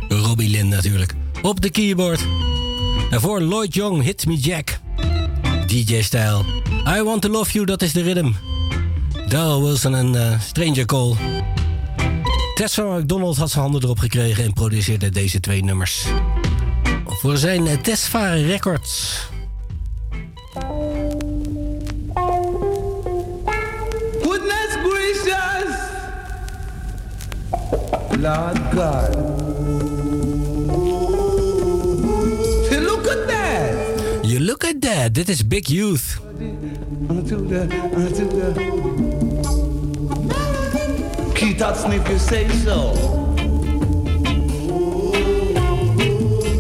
[0.10, 1.14] Robbie Lin natuurlijk.
[1.42, 2.26] Op de keyboard.
[3.10, 4.80] Daarvoor Lloyd Young, Hit Me Jack.
[5.68, 6.46] DJ-stijl.
[6.88, 8.32] I Want To Love You, dat is de rhythm.
[9.28, 11.16] Darryl Wilson en eh, Stranger Call.
[12.56, 16.06] Tess van McDonald had zijn handen erop gekregen en produceerde deze twee nummers.
[17.06, 19.09] Voor zijn uh, Tesfare Records.
[28.74, 29.14] God.
[32.70, 34.26] Say, look at that!
[34.26, 36.20] You look at that, dit is Big Youth.
[37.10, 37.62] Unto the,
[37.96, 38.54] unto the.
[41.36, 42.94] Keith Hudson, if you say so.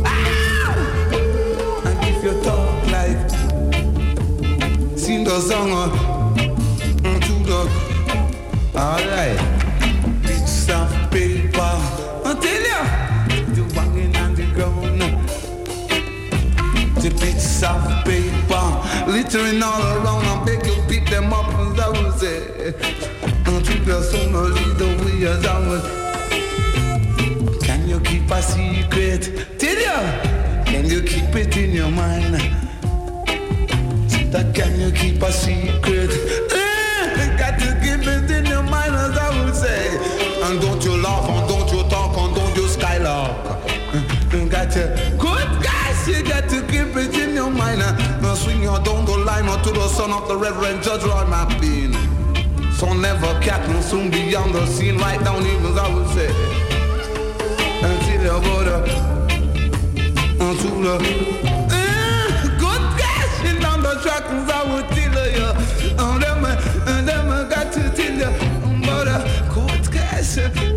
[0.05, 0.76] Ah!
[1.86, 3.30] And if you talk like,
[4.97, 5.89] sing the song uh,
[7.05, 7.68] unto the,
[8.76, 9.49] alright, bits
[19.30, 20.25] paper all around.
[20.25, 22.73] I beg you pick them up and I will say,
[23.45, 25.82] until the sun lead the way as I will.
[27.61, 29.59] Can you keep a secret?
[29.59, 32.36] Tell ya, can you keep it in your mind?
[34.32, 36.11] That can you keep a secret?
[36.51, 39.97] Eh, got to keep it in your mind as I will say.
[40.43, 43.69] And don't you laugh and don't you talk and don't you skylark.
[44.32, 47.18] You got to, good guys, you got to keep it
[47.78, 48.22] mind.
[48.22, 51.26] Now swing your down the line or to the son of the Reverend Judge Roy
[51.26, 51.93] Mappin.
[52.74, 53.34] So never
[53.67, 56.30] will soon be on the scene right down even I would say.
[57.82, 58.78] Until you go to,
[60.39, 60.95] until the,
[61.72, 62.84] Eh, good
[63.47, 65.49] in down the track I would tell you.
[65.99, 68.86] And them, and them got to tell you.
[68.86, 70.68] But uh, good guys,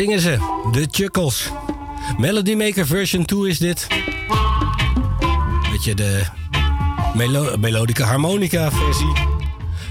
[0.00, 0.36] zingen ze,
[0.72, 1.48] de Chuckles.
[2.18, 3.86] Melody Maker version 2 is dit.
[5.70, 6.22] Weet je, de
[7.60, 9.12] melo harmonica versie.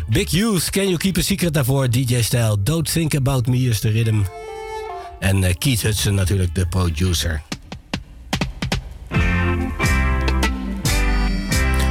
[0.08, 2.64] Big Youth, Can You Keep a Secret daarvoor, DJ-stijl.
[2.64, 4.22] Don't Think About Me is de rhythm.
[5.20, 7.42] En eh, Keith Hudson natuurlijk, de producer.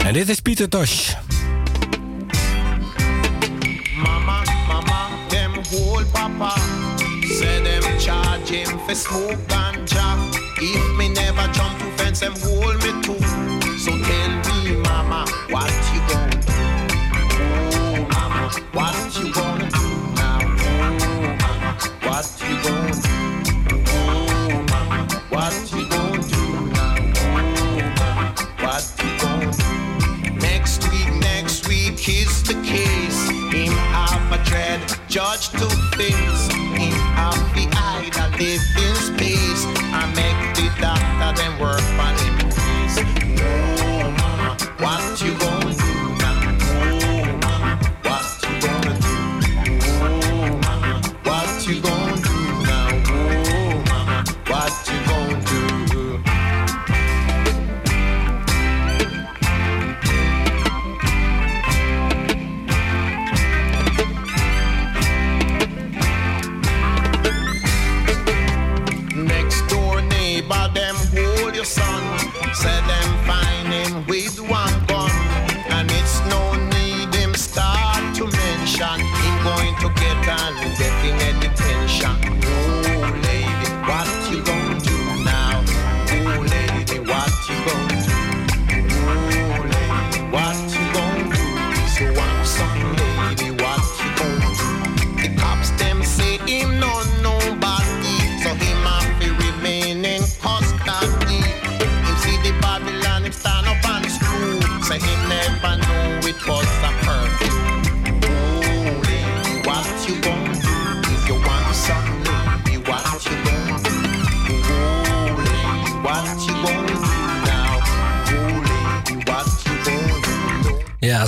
[0.04, 1.14] En dit is Pieter Tosh.
[9.08, 9.57] Smoke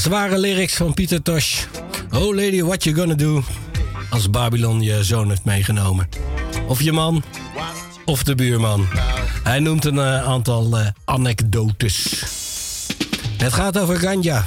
[0.00, 1.64] zware lyrics van Pieter Tosh.
[2.10, 3.42] Oh lady, what you gonna do?
[4.10, 6.08] Als Babylon je zoon heeft meegenomen.
[6.66, 7.22] Of je man,
[8.04, 8.86] of de buurman.
[9.42, 12.22] Hij noemt een eh, aantal eh, anekdotes.
[13.36, 14.46] Het gaat over ganja.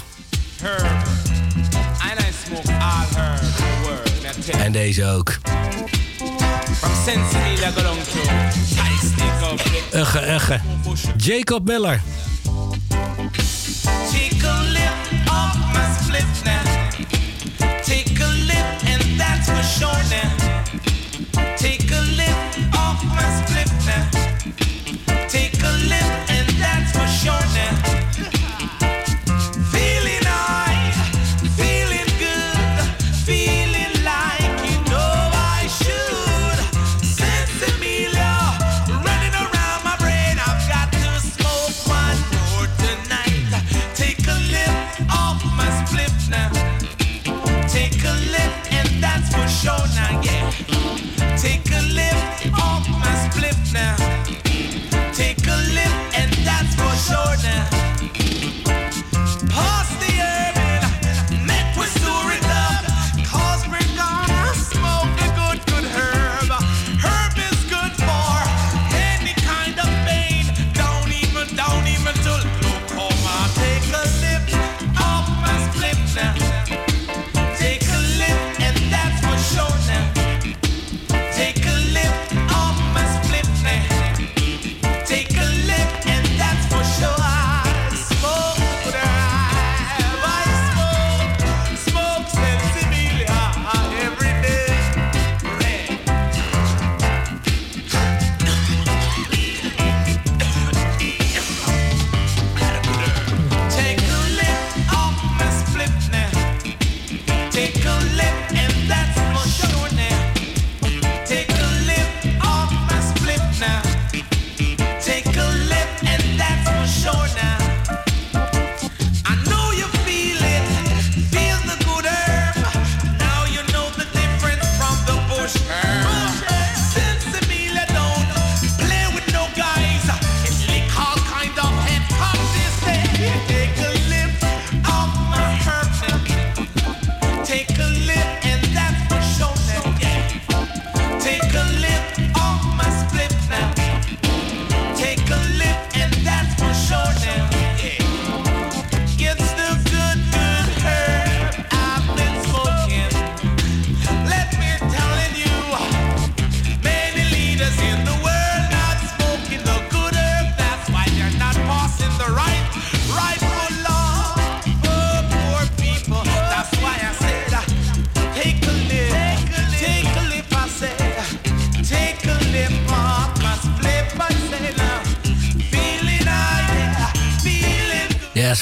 [4.52, 5.38] En deze ook.
[9.94, 10.60] Ugge, ugge.
[11.18, 12.02] Jacob Miller.
[16.14, 16.64] lift now.
[17.82, 20.30] Take a lift, and that's for sure now.
[21.58, 23.30] Take a lift off my
[23.90, 24.06] now.
[25.28, 28.03] Take a lift, and that's for sure now.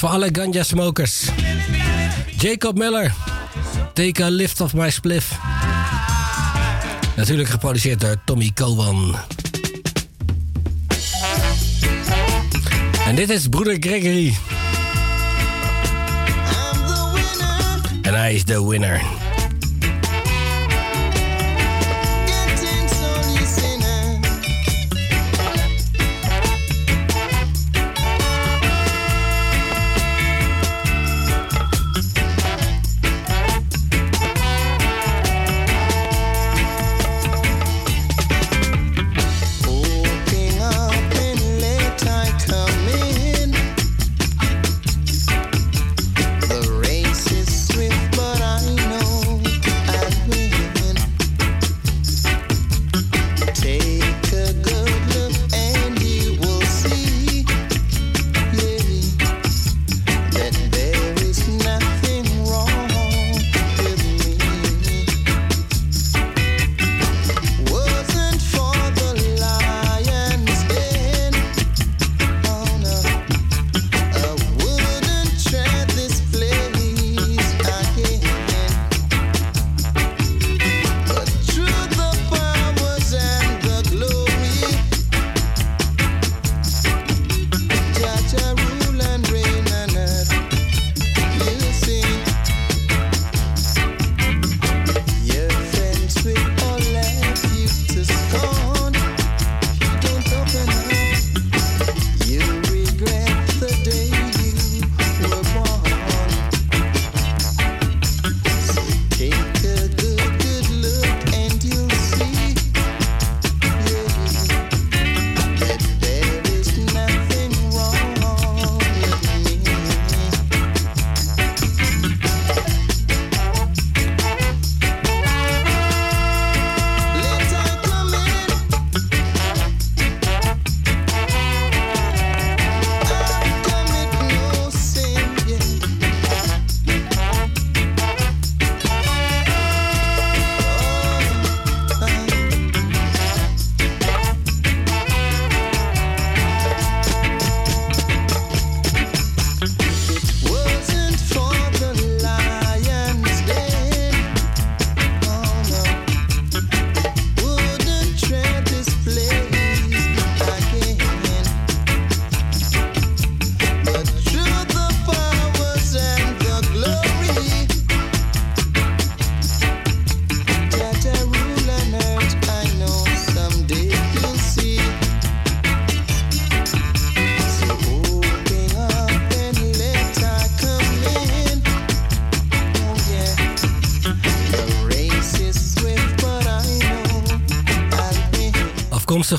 [0.01, 1.29] voor alle ganja smokers.
[2.37, 3.13] Jacob Miller,
[3.93, 5.39] Take a Lift of My Spliff.
[7.15, 9.15] Natuurlijk geproduceerd door Tommy Cowan.
[13.05, 14.37] En dit is broeder Gregory.
[18.01, 19.20] En hij is the winner.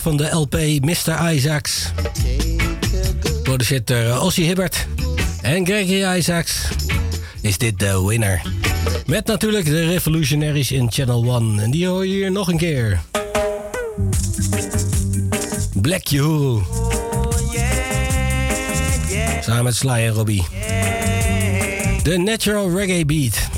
[0.02, 1.32] van de LP Mr.
[1.32, 1.90] Isaacs.
[3.42, 4.86] Produceert door eh, Ossie Hibbert
[5.42, 6.68] en Gregory Isaacs
[7.40, 8.42] is dit de winner.
[9.06, 11.58] Met natuurlijk de Revolutionaries in Channel 1.
[11.58, 13.00] En die hoor je hier nog een keer.
[15.74, 16.62] Black Yahoo.
[19.40, 20.44] Samen met Sly en Robbie.
[22.02, 23.51] De Natural Reggae Beat.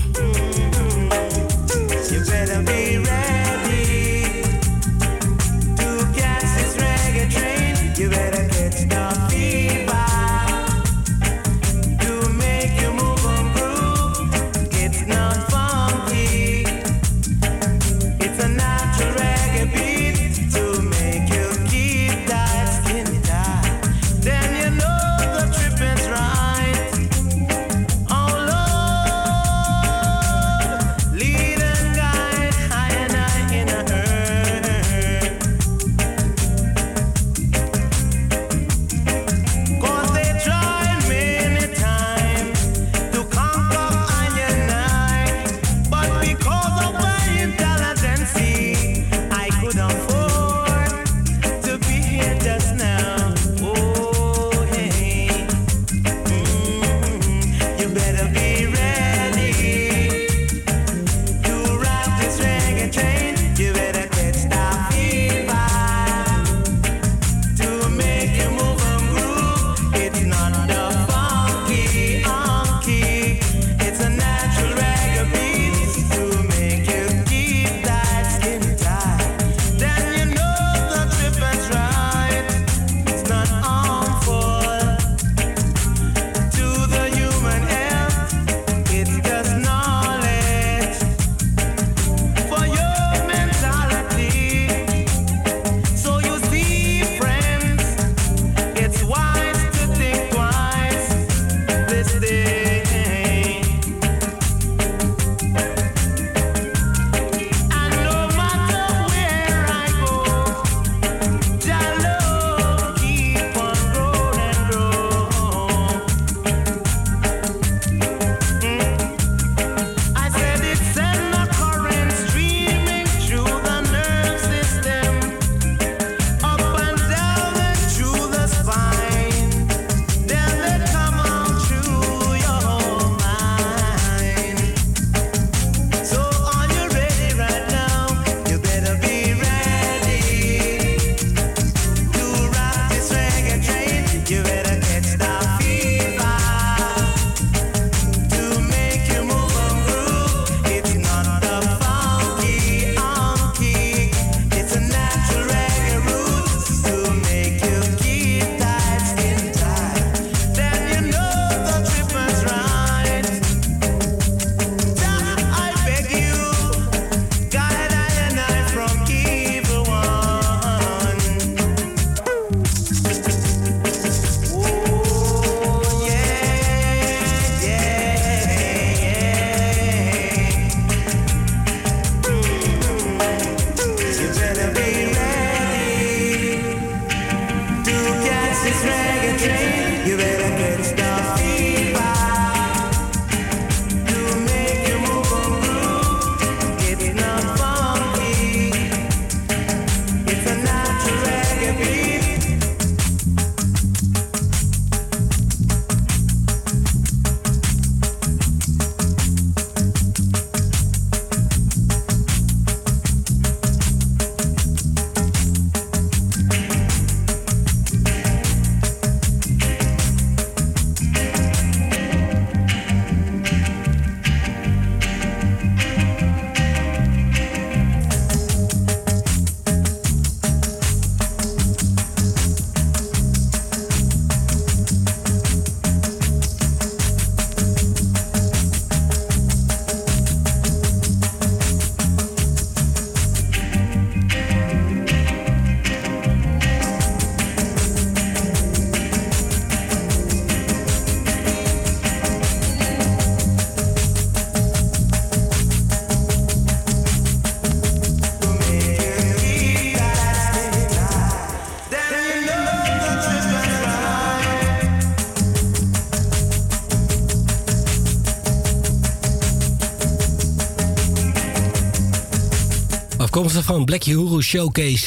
[273.34, 275.06] Afkomstig van Black Uhuru Showcase.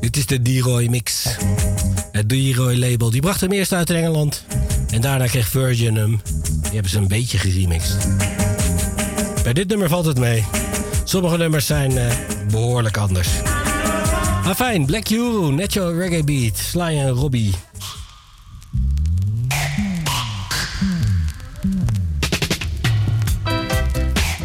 [0.00, 1.26] Dit is de D-Roy mix.
[2.12, 3.10] Het D-Roy label.
[3.10, 4.44] Die bracht hem eerst uit Engeland.
[4.90, 6.20] En daarna kreeg Virgin hem.
[6.62, 8.08] Die hebben ze een beetje geremixed.
[9.42, 10.44] Bij dit nummer valt het mee.
[11.04, 12.12] Sommige nummers zijn eh,
[12.50, 13.28] behoorlijk anders.
[14.44, 17.54] Maar fijn, Black Uhuru, Natural Reggae Beat, Sly en Robbie.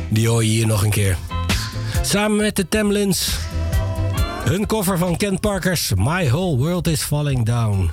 [0.09, 1.17] Die hoor je hier nog een keer.
[2.01, 3.37] Samen met de Tamlins.
[4.43, 7.91] Hun cover van Ken Parker's My Whole World is Falling Down.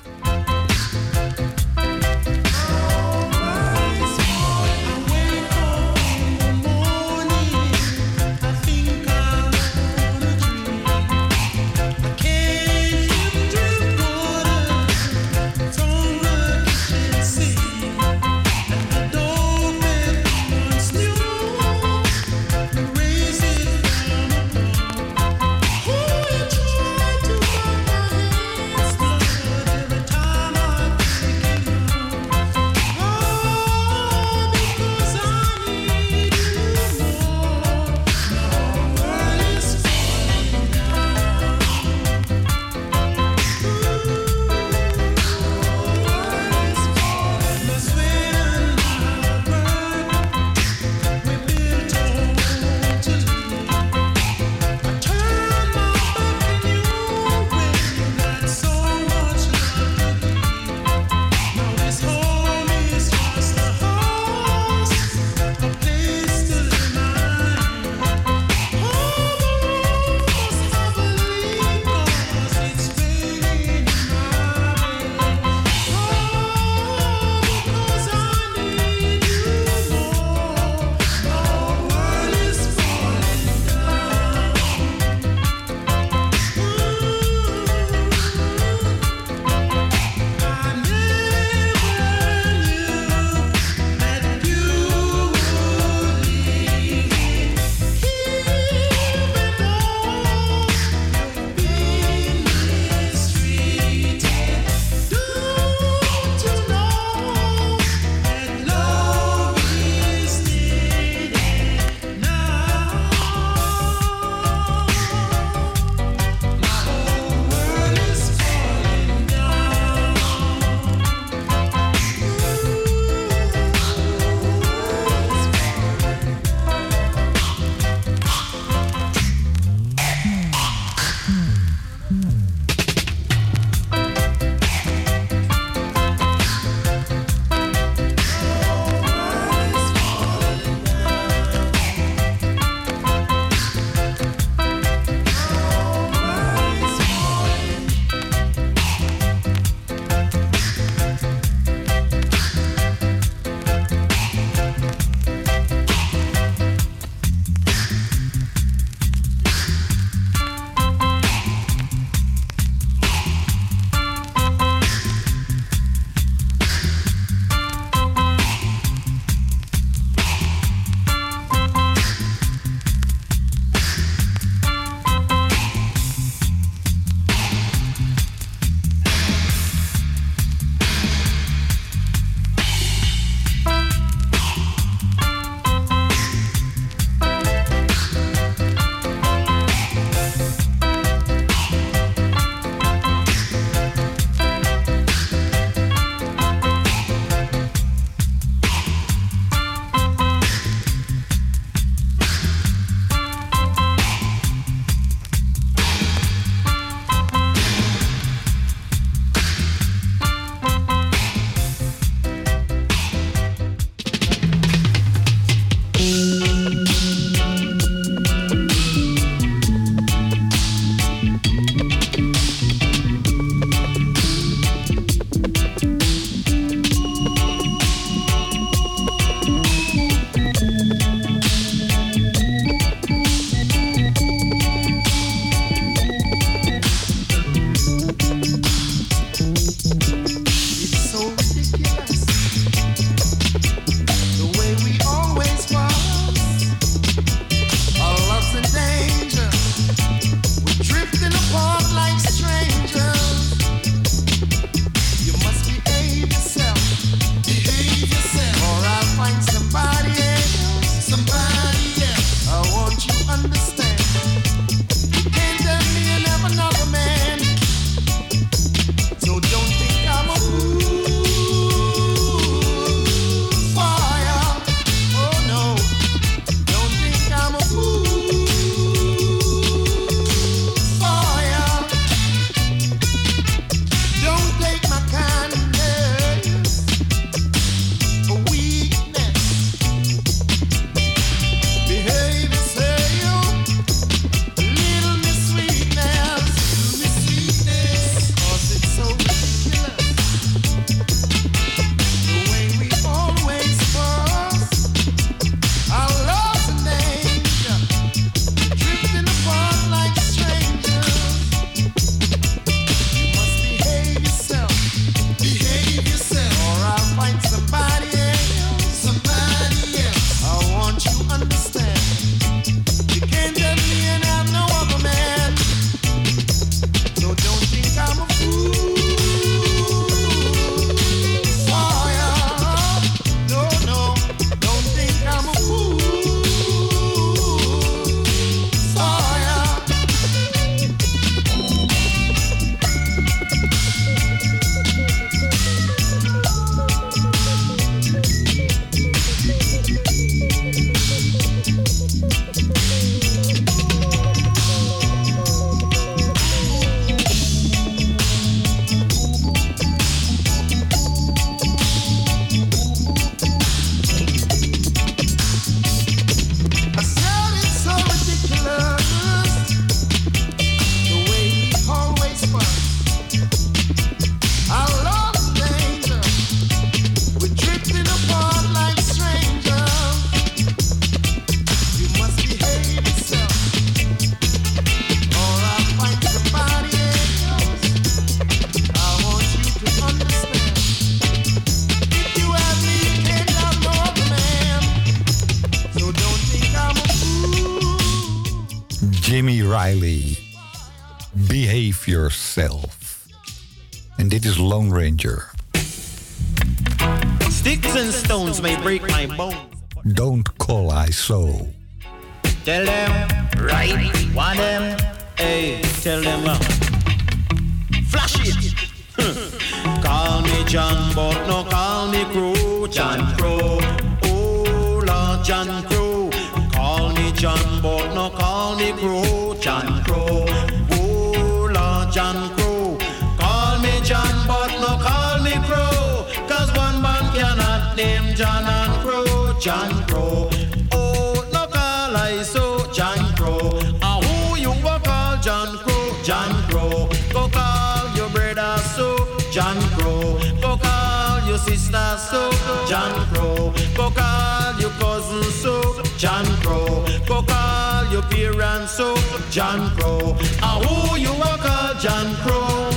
[451.89, 453.73] Sister so John Crow.
[453.97, 457.05] Go call your cousin so John Crow.
[457.27, 459.16] Go call your parents so
[459.51, 460.36] John Crow.
[460.62, 462.90] Ah, who you a call John Crow?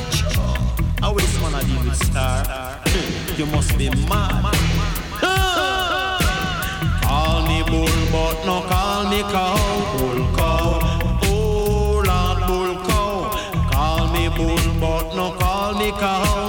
[1.04, 2.78] I wish I deal with star.
[3.38, 4.44] You must be mad.
[7.02, 9.58] Call me bull, but no call me cow.
[9.98, 10.80] Bull cow.
[11.24, 13.18] Oh Lord, bull cow.
[13.72, 16.41] Call me bull, but no call me cow.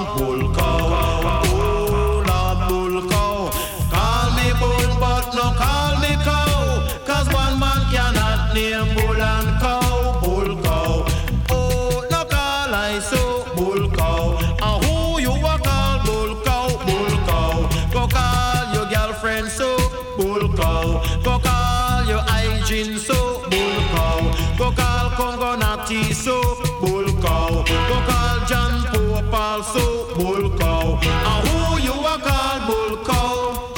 [22.73, 24.57] Hygiene so bull cow.
[24.57, 26.41] Go call Congo Natty so
[26.81, 27.65] bull cow.
[27.65, 30.99] Go call John Pope also bull cow.
[31.03, 33.73] And who you a call bull cow?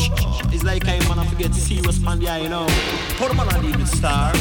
[0.53, 2.67] It's like I I forget serious man yeah you know.
[3.19, 4.33] Put him on a leave star.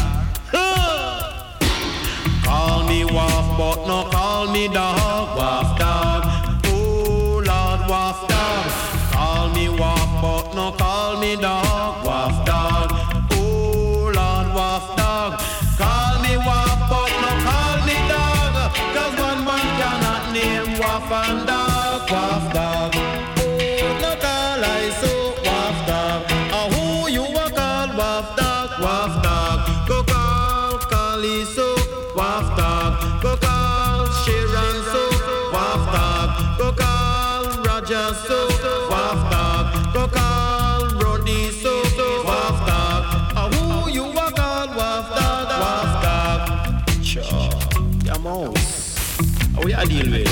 [2.43, 5.37] Call me waff, but no call me dog.
[5.37, 6.23] Waff dog.
[6.65, 8.65] Oh Lord, waff dog.
[9.11, 11.72] Call me waff, but no call me dog.
[21.13, 22.09] And dog.
[22.11, 22.93] Waff dog.
[22.95, 25.11] Oh, no call I so
[25.45, 26.25] waff dog.
[26.51, 28.69] Ah, who you a call waff dog?
[28.81, 29.87] Waff dog.
[29.87, 31.75] Go call Kali so
[32.15, 33.21] waff dog.
[33.21, 35.03] Go call Sharon so
[35.53, 36.29] waff dog.
[36.57, 38.39] Go call Roger so
[38.89, 39.93] waff dog.
[39.93, 41.73] Go call Roddy so
[42.25, 43.03] waff dog.
[43.37, 45.47] Ah, who you a call waff dog?
[45.61, 47.03] Waff dog.
[47.03, 47.49] Sure.
[48.03, 48.73] Yeah, mouse.
[49.55, 50.22] How we a deal with?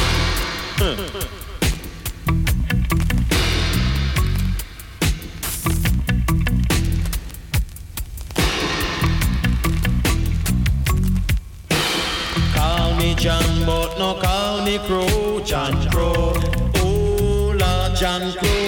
[14.79, 16.33] Crow, John Crow.
[16.75, 18.60] Oh.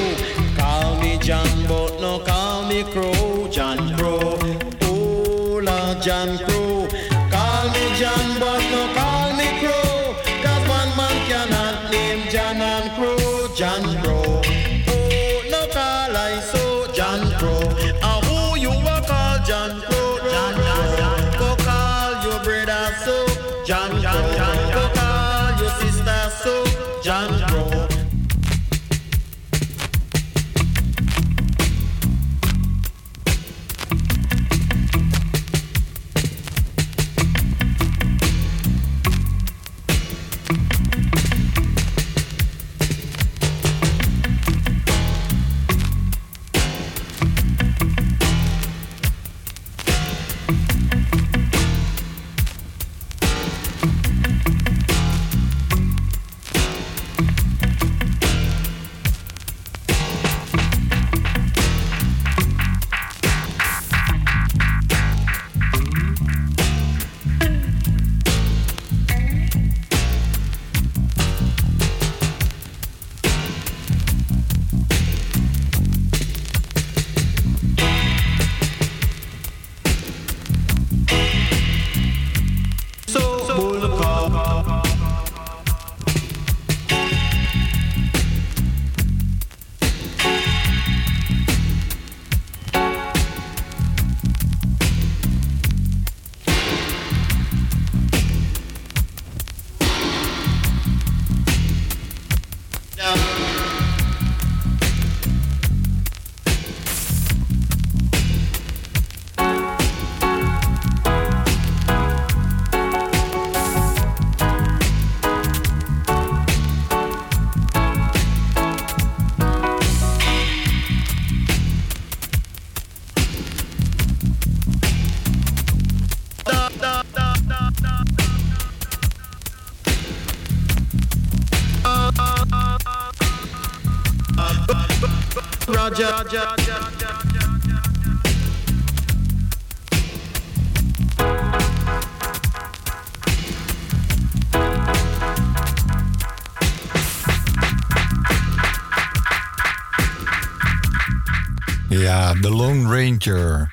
[153.03, 153.69] Stranger.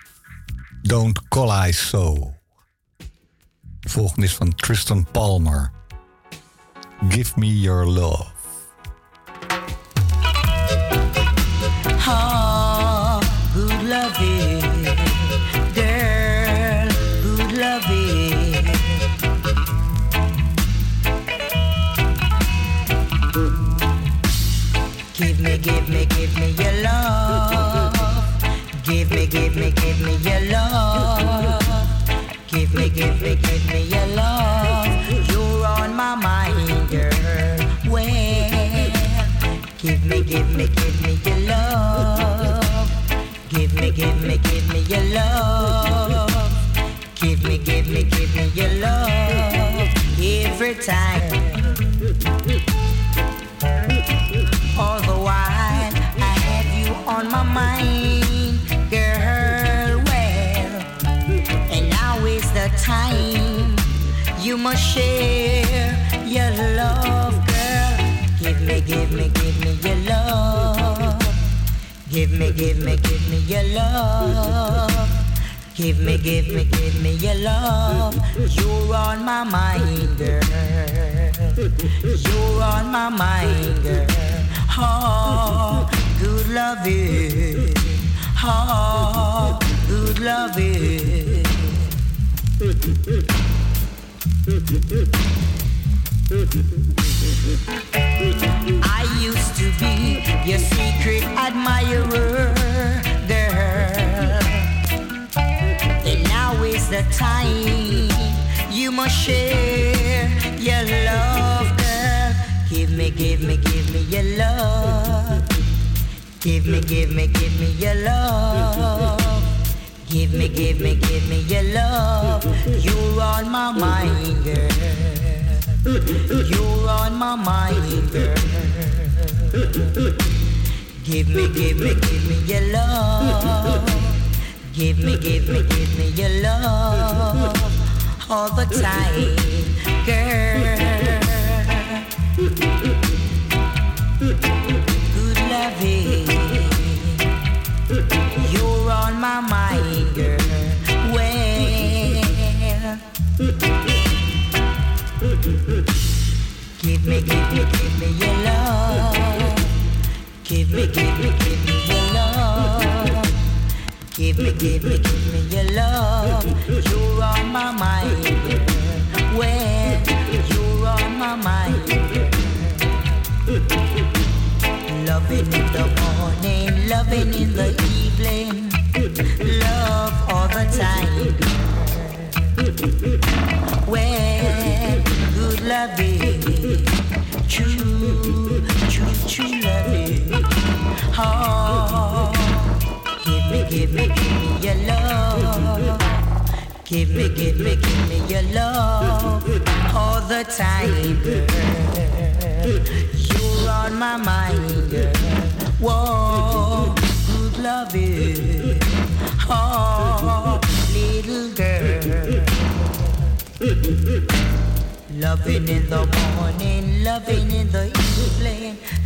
[0.82, 2.34] Don't Call I So.
[3.80, 5.70] De volgende is van Triston Palmer.
[7.08, 8.29] Give Me Your Love.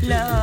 [0.03, 0.34] love.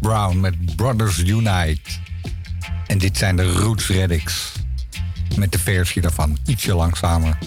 [0.00, 1.90] Brown met Brothers Unite.
[2.86, 4.52] En dit zijn de Roots Reddicks.
[5.36, 7.38] Met de versie daarvan ietsje langzamer.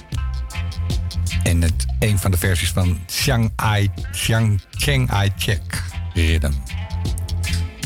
[1.43, 6.51] En het, een van de versies van Chiang Ai, Chiang, Chiang Ai Chek Rhythm.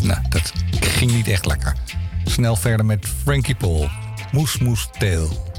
[0.01, 1.75] Nou, dat ging niet echt lekker.
[2.25, 3.89] Snel verder met Frankie Paul.
[4.31, 5.52] Moes Moes Tail.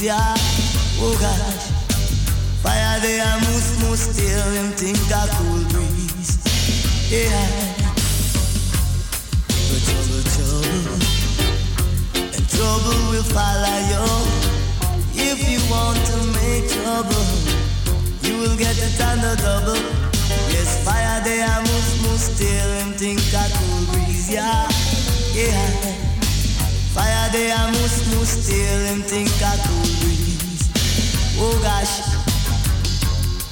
[0.00, 0.34] Cool.
[1.00, 1.70] Oh gosh.
[2.62, 6.38] Fire there, must, must still him think a cool breeze.
[7.10, 7.88] Yeah.
[9.66, 10.94] But trouble, trouble,
[12.14, 14.06] and trouble will follow you.
[15.18, 17.26] If you want to make trouble,
[18.22, 19.82] you will get it on the double.
[20.54, 24.30] Yes, fire there, must, must still him think a cool breeze.
[24.30, 24.68] Yeah,
[25.34, 25.87] yeah.
[26.94, 30.68] Fire there, must, must still him think a cool breeze.
[31.38, 32.00] Oh gosh.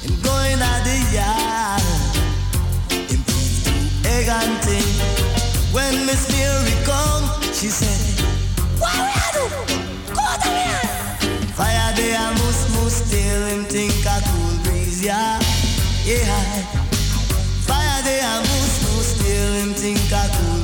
[0.02, 1.82] Him going at the yard.
[3.10, 3.22] Him
[4.06, 4.90] egg and thing.
[5.72, 8.00] When Miss Mary come, she said,
[8.80, 9.44] What a do?
[10.14, 10.66] Go to me.
[11.52, 15.38] Fire there, I must, must still him think a cool breeze, yeah.
[16.04, 16.26] Yeah.
[17.68, 20.55] Fire there, I must, must still him think a cool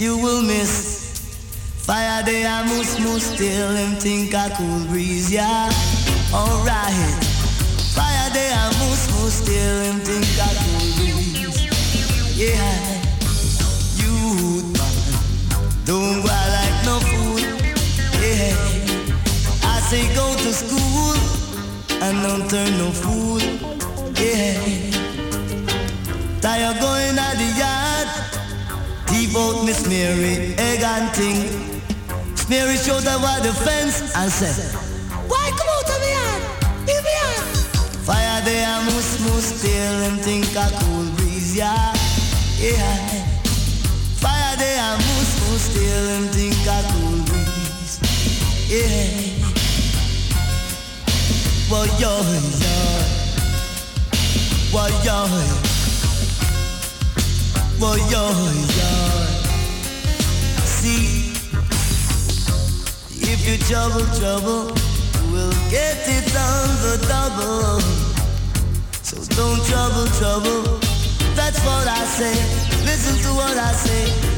[0.00, 1.20] you will miss.
[1.84, 5.68] Fire day, I must, must still him think I cool breeze, yeah.
[6.32, 7.24] Alright.
[7.94, 11.60] Fire day, I must, must still him think I cool breeze.
[12.34, 13.00] Yeah.
[14.00, 14.72] You
[15.84, 17.40] don't go like no fool.
[18.24, 18.56] Yeah.
[19.68, 21.14] I say go to school
[22.00, 23.40] and don't turn no fool.
[24.16, 24.56] Yeah.
[26.40, 28.39] Tired going at the yard.
[29.30, 31.46] Keep out Miss Mary, egg and thing.
[32.50, 34.58] Mary showed over the fence and said,
[35.30, 36.42] Why come out of me yard?
[36.84, 37.46] Give me yard.
[38.02, 41.94] Fire there, must, must still him think a cool breeze, yeah.
[42.58, 43.24] Yeah.
[44.18, 48.02] Fire there, must, must still him think a cool breeze.
[48.66, 49.14] Yeah.
[51.70, 52.18] Well, yo,
[52.66, 52.76] yo.
[54.74, 55.70] Well, yo.
[57.80, 58.28] Well, yo,
[58.76, 59.19] yo.
[60.80, 61.32] See,
[63.20, 64.72] if you trouble, trouble,
[65.30, 67.80] we'll get it on the double.
[69.02, 70.78] So don't trouble, trouble.
[71.36, 72.32] That's what I say.
[72.86, 74.29] Listen to what I say.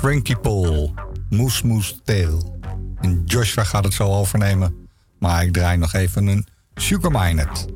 [0.00, 0.94] Frankie Paul.
[1.28, 2.58] Moes Moes Tail.
[3.00, 4.88] En Joshua gaat het zo overnemen.
[5.18, 7.66] Maar ik draai nog even een Sugar Minot.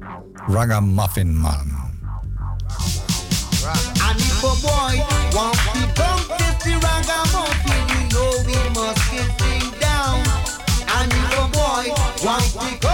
[0.47, 1.83] Ragamuffin Man.
[4.01, 4.15] A
[4.63, 5.89] boy ragamuffin,
[12.23, 12.94] we boy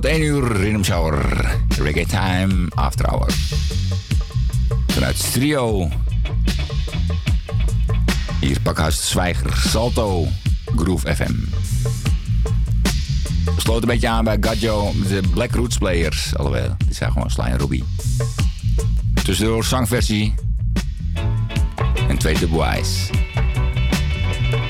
[0.00, 1.56] tot 1 uur Rhythm Shower.
[1.78, 3.32] Reggae Time After Hour.
[4.86, 5.88] Vanuit Strio.
[8.40, 10.28] Hier Pakhuis Zwijger, Salto,
[10.76, 11.32] Groove FM.
[13.44, 16.36] We sloten een beetje aan bij Gadjo, de Black Roots Players.
[16.36, 17.84] Alhoewel, die zijn gewoon Sly en Robbie.
[19.24, 20.34] Tussendoor zangversie
[22.08, 23.12] en twee dubwise.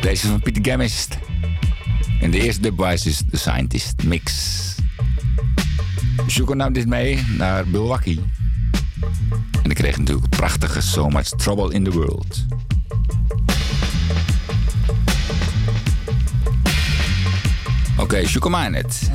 [0.01, 1.19] Deze is van Pieter Gamist.
[2.20, 4.69] En de eerste dubwise is The Scientist Mix.
[6.31, 8.20] Zoeken nam dit mee naar Milwaukee.
[9.62, 12.47] En ik kreeg natuurlijk prachtige So Much Trouble in the World.
[17.98, 19.11] Oké, okay, aan het.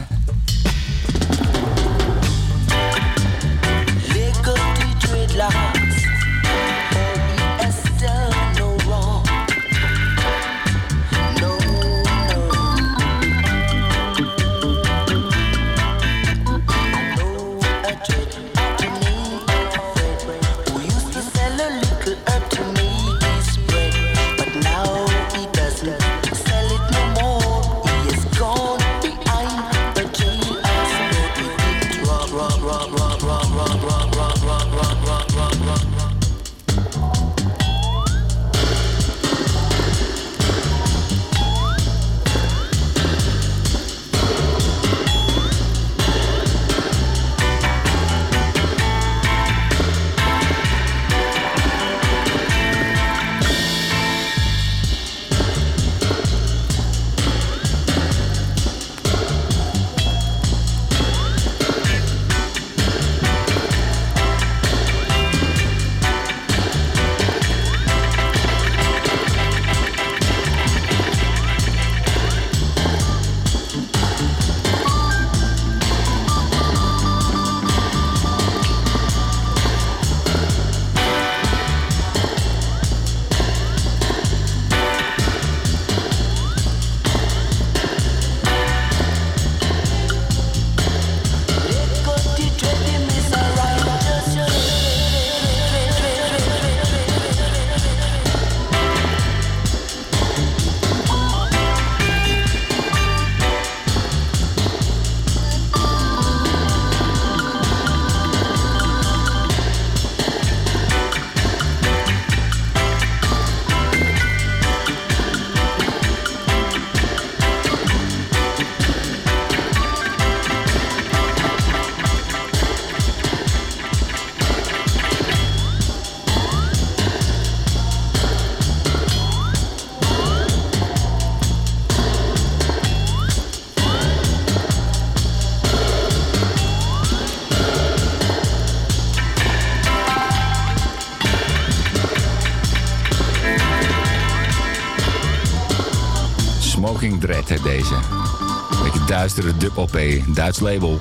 [149.57, 149.99] Dub-LP,
[150.35, 150.99] Duits label.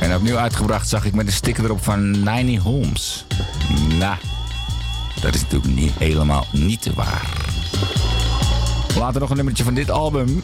[0.00, 3.24] En opnieuw uitgebracht zag ik met een sticker erop van Niney Holmes.
[3.98, 4.16] Nou,
[5.20, 7.30] dat is natuurlijk niet, helemaal niet waar.
[8.96, 10.42] Later nog een nummertje van dit album.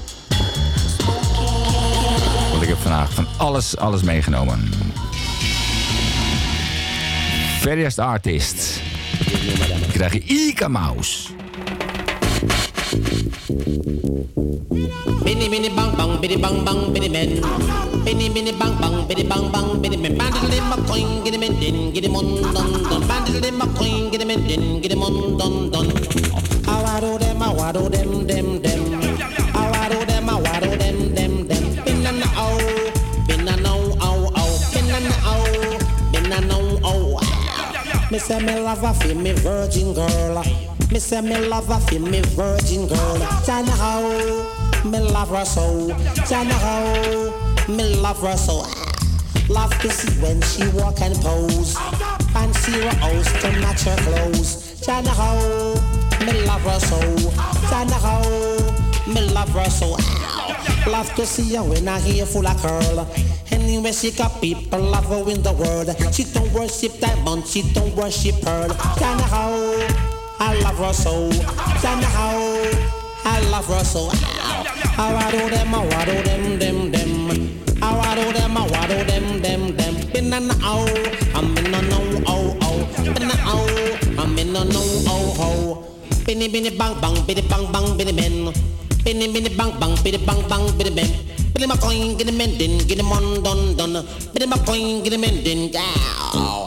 [2.50, 4.70] Want ik heb vandaag van alles, alles meegenomen.
[7.60, 8.80] Various Artist.
[9.80, 11.32] Dan krijg je Ika Mouse.
[14.74, 17.30] Bini bini bang bang bini bang bang bini men.
[18.04, 20.18] Bini bini bang bang bini bang bang bini men.
[20.18, 23.06] Bandit in my coin, get him in, din, get him on, don don.
[23.06, 25.86] Bandit in my coin, get him in, din, get him on, don don.
[26.66, 28.80] I waddle them, I waddle them, them them.
[29.54, 31.64] I waddle them, I waddle them, them them.
[31.84, 32.92] Bin and oh,
[33.28, 38.10] bin and oh oh bina na and oh, bin and oh oh.
[38.10, 40.42] Me say me love a fi me virgin girl.
[40.90, 43.18] Me say me love a fi me virgin girl.
[43.46, 44.43] Turn out
[44.84, 45.88] me love her so.
[47.68, 48.64] Me love so.
[49.48, 51.76] Love to see when she walk and pose.
[52.54, 54.86] See her house to match her clothes.
[54.86, 55.00] How
[56.24, 57.00] me love her so.
[59.10, 59.96] Me love so.
[60.90, 63.06] Love to see her when I hear full of curl.
[63.50, 66.14] Anyway, she got people love her in the world.
[66.14, 68.72] She don't worship diamond, she don't worship pearl.
[68.72, 69.52] How
[70.38, 71.30] I love her so.
[73.26, 74.10] I love so.
[74.64, 77.80] How I do them, I do them, them, them.
[77.80, 79.94] How I do them, I do them, them, them.
[80.12, 80.86] Been an ow,
[81.34, 83.04] I'm in a no, oh, oh.
[83.04, 86.24] Been an ow, I'm in a no, oh, oh.
[86.24, 88.54] Binny, binny, bang, bang, binny, bang, bang, binny, men.
[89.04, 91.10] Binny, binny, bang, bang, binny, bang, bang, binny, men.
[91.52, 94.06] Binny, my coin, get him in, din, get him on, done, done.
[94.32, 96.64] Binny, my coin, get him in, din, gow.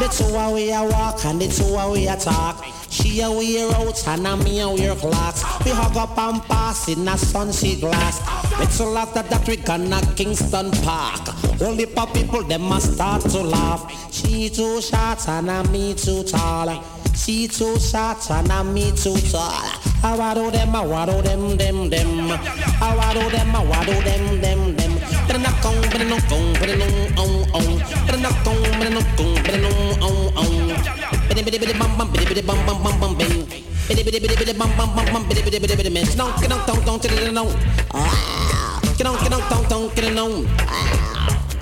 [0.00, 2.75] That's how we a walk and that's how we a talk.
[3.16, 5.42] She a wear out and a me a wear clocks.
[5.64, 8.20] We hug up and pass in a sunset glass.
[8.60, 11.22] It's a lot that, we gonna Kingston Park.
[11.62, 14.12] Only pop people them must start to laugh.
[14.12, 16.84] She too short and a me too tall.
[17.14, 19.64] She too short and a me too tall.
[20.04, 22.30] I waddle them, I waddle them, them, them.
[22.30, 24.92] I waddle them, I waddle them, them, them.
[25.26, 26.88] But knock on, but knock on, but no,
[27.22, 27.78] on, on.
[28.08, 29.70] But knock on, but knock on, but no,
[30.06, 30.55] on, on.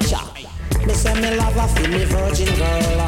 [0.08, 0.20] Cha.
[0.86, 0.94] Me
[1.36, 3.00] love a feel virgin girl.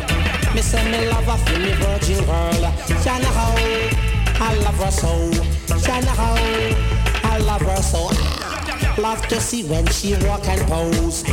[0.55, 2.65] Me me love a feel virgin girl.
[3.03, 3.31] Shana
[4.41, 5.31] I love her so.
[5.77, 6.15] Shana
[7.25, 8.46] I love her so.
[8.99, 11.25] Love to see when she walk and pose.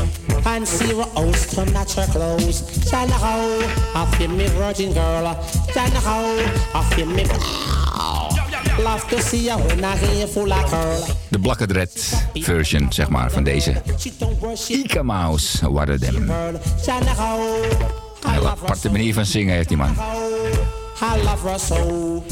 [0.46, 2.62] And see her house to match her clothes.
[2.90, 3.40] Shana how
[3.96, 5.34] I feel me virgin girl.
[5.74, 7.24] Shana how I feel me
[8.84, 11.92] Love to see her when I hear full of curl De Black Red
[12.34, 13.82] version, zeg maar, van deze.
[14.68, 15.58] Ika Mouse,
[16.00, 16.32] Them.
[16.82, 17.64] Shana how
[18.24, 19.96] Een hele aparte manier van zingen heeft die man.
[21.02, 22.24] I love her so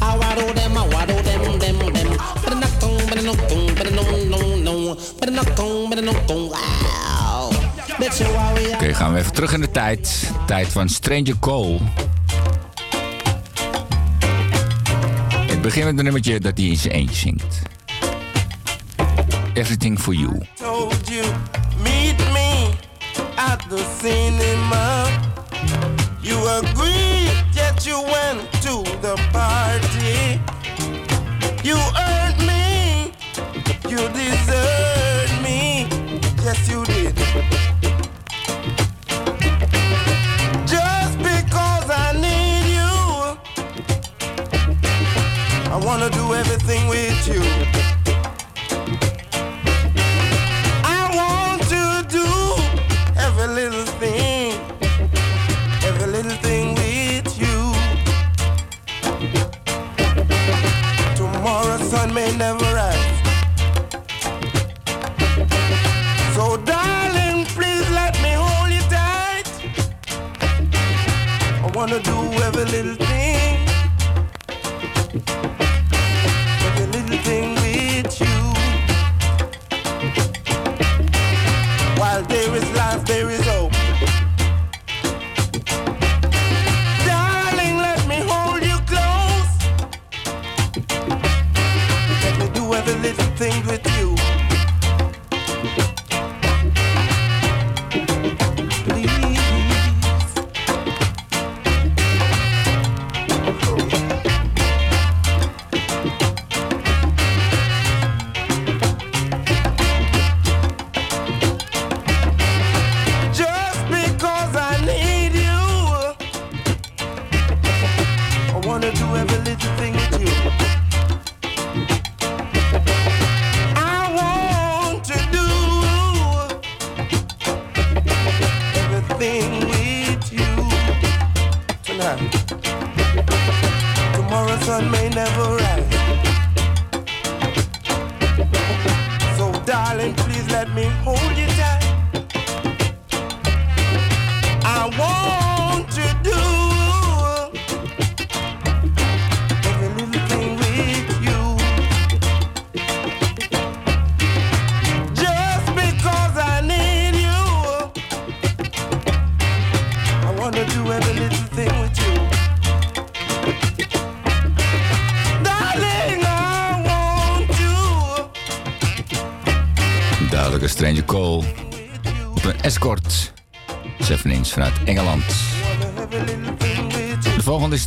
[0.00, 2.16] I I waddle them, I waddle them, them, them.
[2.42, 4.94] But a knock on, but a knock on, but a no, no, no.
[5.18, 7.52] But a knock on, but a knock on, wow.
[8.74, 10.30] Oké, gaan we even terug in de tijd.
[10.46, 11.78] Tijd van Stranger Cole.
[15.46, 17.62] Het begin met een nummertje dat hij in zijn eentje zingt.
[19.54, 20.40] Everything for you.
[20.54, 21.24] told you,
[21.82, 22.70] meet me
[23.36, 25.06] at the cinema.
[26.20, 27.13] You agreed,
[27.74, 30.40] yet you went to the party.
[31.66, 33.12] You earned me,
[33.88, 35.88] you deserved me.
[36.42, 37.16] Yes, you did.
[40.66, 42.94] Just because I need you,
[45.70, 47.83] I wanna do everything with you.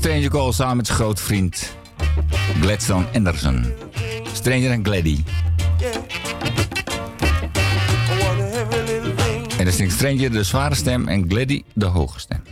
[0.08, 1.76] Stranger Cole samen met zijn grote vriend
[2.62, 3.66] Gladstone Anderson.
[4.34, 5.24] Stranger en Gladdy.
[9.58, 12.47] En dan zingt Stranger de zware stem en Gladdy de hoge stem.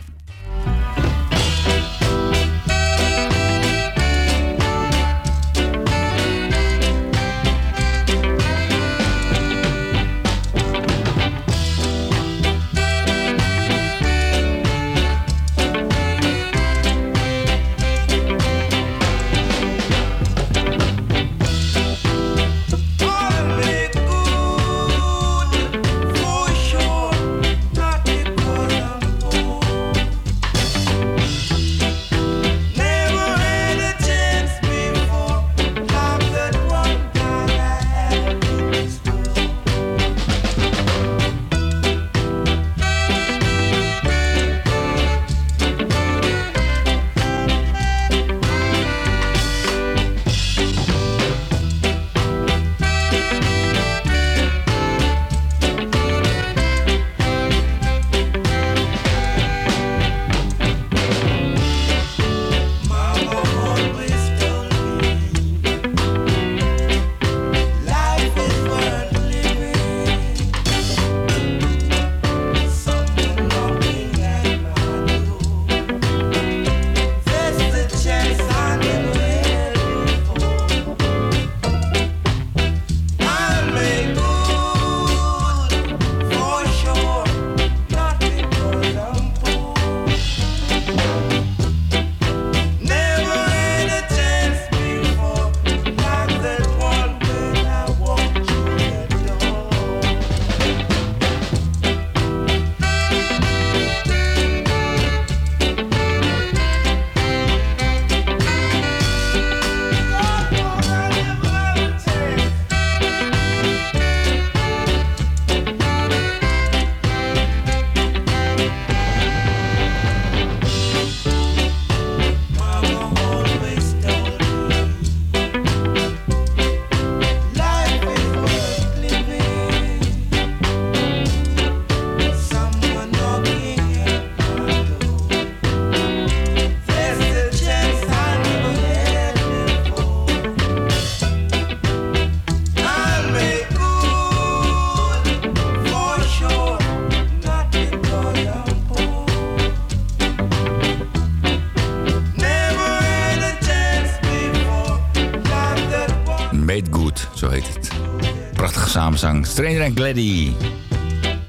[159.56, 160.54] Stranger and Gladdy.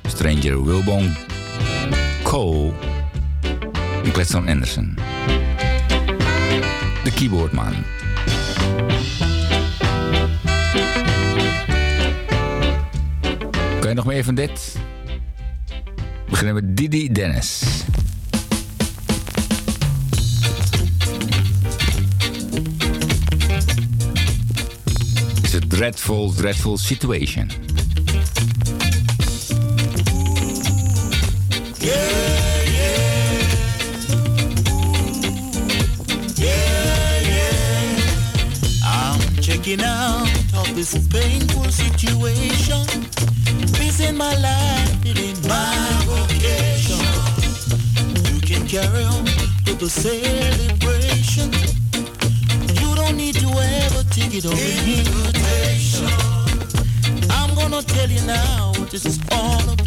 [0.07, 1.13] Stranger Wilbon
[2.23, 2.71] Cole.
[4.03, 4.97] En Gladstone Anderson.
[7.03, 7.73] De keyboardman.
[13.79, 14.77] Kan je nog meer van dit?
[15.65, 17.63] We beginnen met Didi Dennis.
[25.41, 27.67] It's a dreadful, dreadful situation.
[39.68, 42.88] Breaking out of this painful situation.
[43.76, 47.03] This ain't my life, it ain't my vocation.
[48.34, 49.26] You can carry on
[49.65, 51.52] with the celebration.
[52.80, 56.07] You don't need to ever take it on invitation.
[57.30, 59.86] I'm gonna tell you now what this is all about.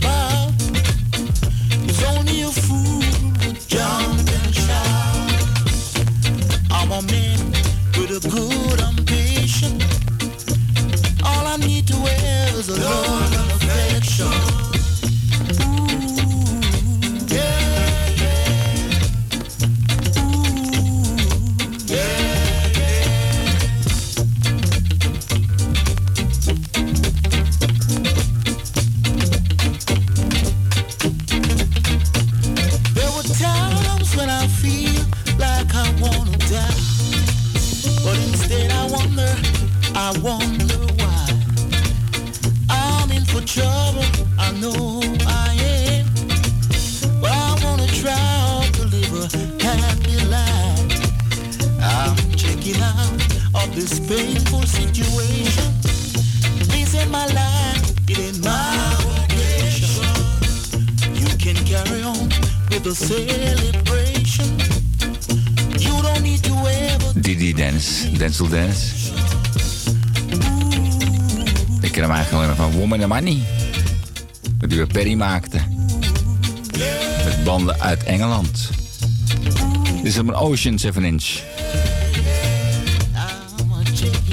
[80.51, 81.43] Ocean 7 inch.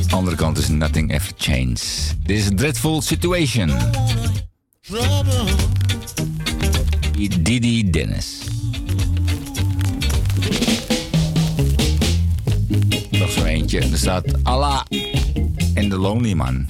[0.09, 2.15] Andere kant is Nothing Ever changed.
[2.25, 3.71] Dit is a dreadful situation.
[7.41, 8.41] Didi Dennis.
[13.11, 13.79] Nog zo eentje.
[13.79, 14.81] Er staat Allah
[15.73, 16.65] en the Lonely Man.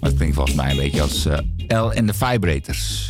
[0.00, 1.38] Dat klinkt volgens mij een beetje als eh,
[1.68, 3.01] L en the Vibrators.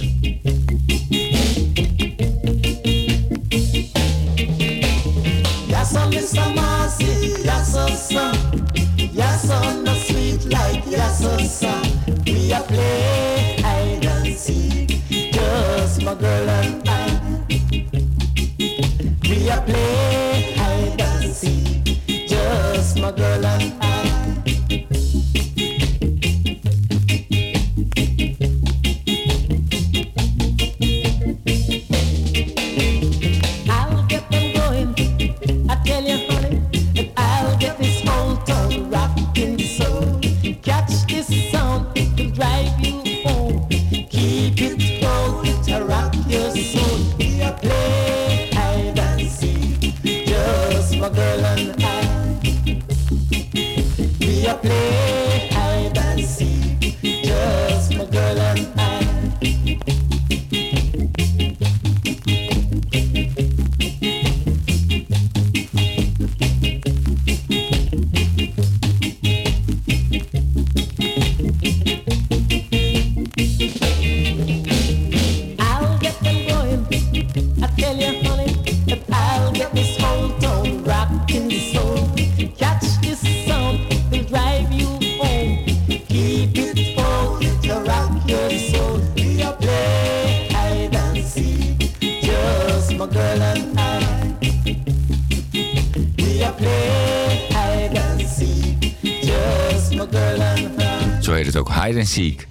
[101.83, 102.47] Hide and Seek.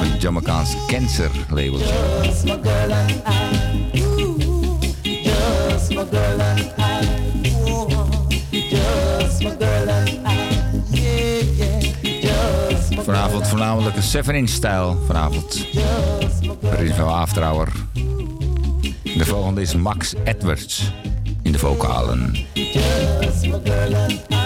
[0.00, 1.78] Een Jamaicaans cancer label.
[13.04, 14.98] Vanavond voornamelijk een 7-inch stijl.
[15.06, 15.66] Vanavond.
[16.60, 17.72] Prins van Afterhour.
[19.02, 20.92] De volgende is Max Edwards
[21.42, 22.46] in de vocalen.
[23.58, 24.37] girl and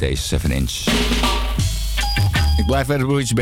[0.00, 0.70] deze 7 inch.
[2.56, 3.32] Ik blijf bij de Broertjes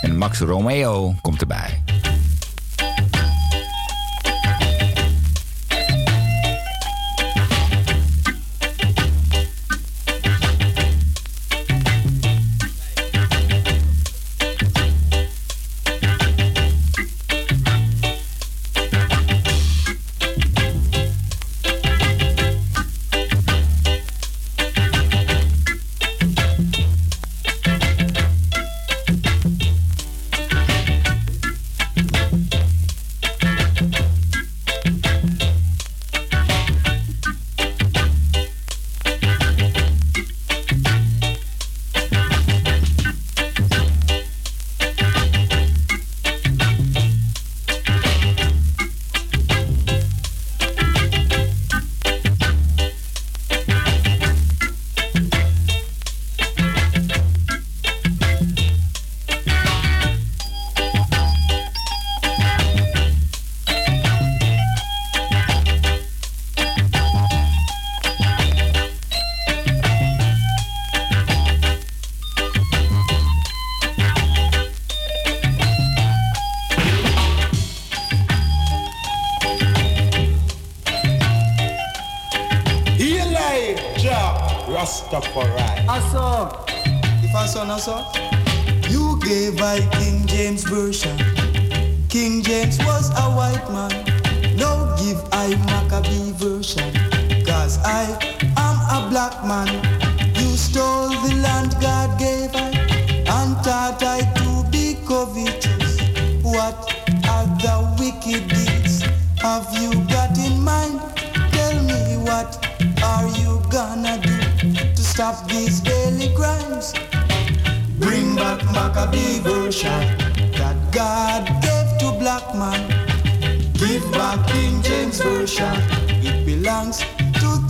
[0.00, 1.83] En Max Romeo komt erbij.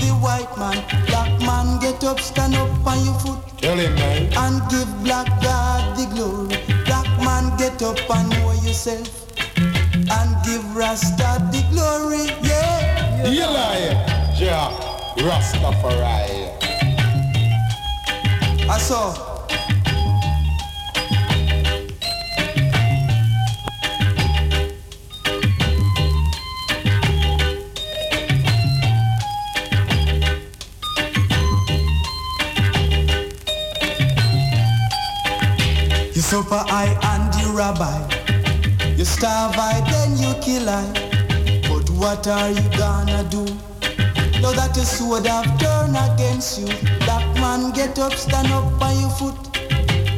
[0.04, 0.78] the white man.
[1.06, 3.40] Black man, get up, stand up on your foot.
[3.58, 4.32] Tell him, man.
[4.36, 6.58] And give black God the glory.
[6.84, 9.08] Black man, get up and know yourself.
[9.56, 13.26] And give Rasta the glory, yeah.
[13.26, 14.94] You lie, yeah.
[15.16, 16.50] Rastafari.
[18.68, 19.33] I saw.
[36.34, 37.94] Chopper I and the rabbi.
[38.96, 40.82] You starve I, then you kill I.
[41.68, 43.44] But what are you gonna do?
[44.42, 46.66] Now that the sword have turned against you.
[47.06, 49.38] Black man, get up, stand up by your foot.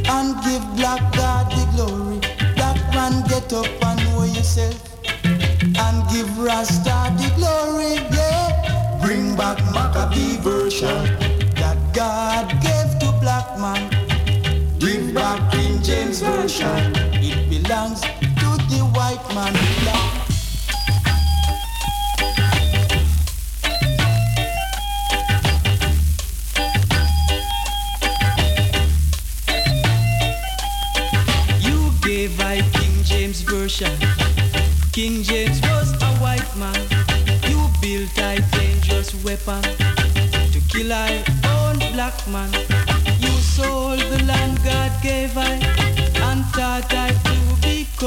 [0.09, 2.19] And give black God the glory.
[2.55, 4.81] Black man, get up and know yourself.
[5.05, 9.05] And give Rasta the glory, yeah.
[9.05, 11.13] Bring back Maccabee version
[11.61, 13.85] that God gave to black man.
[14.79, 15.53] Bring back
[15.87, 16.93] James Version.
[17.23, 19.55] It belongs to the white man
[31.61, 33.97] You gave I King James Version.
[34.91, 36.83] King James was a white man.
[37.49, 42.66] You built a dangerous weapon to kill I own black man.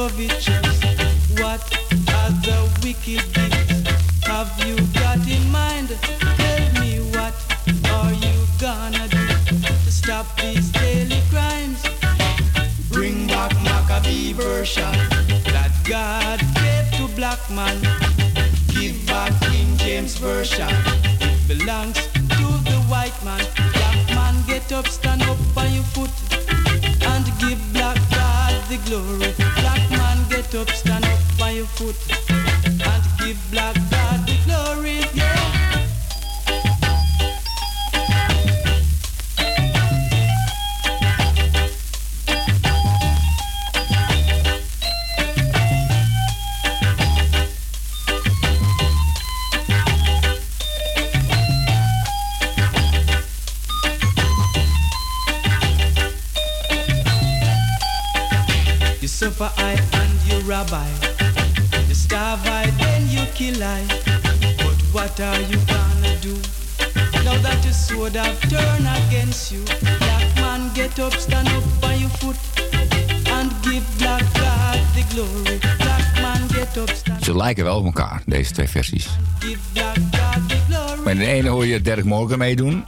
[0.10, 0.50] covetous?
[1.40, 1.62] What
[2.26, 3.88] other wicked things
[4.24, 5.90] have you got in mind?
[6.38, 7.34] Tell me what
[7.90, 9.28] are you gonna do
[9.60, 11.82] to stop these daily crimes?
[12.92, 14.94] Bring back Maccabee version.
[15.54, 17.78] that God gave to black man.
[18.74, 20.79] Give back King James version
[82.00, 82.84] vrijdagmorgen meedoen.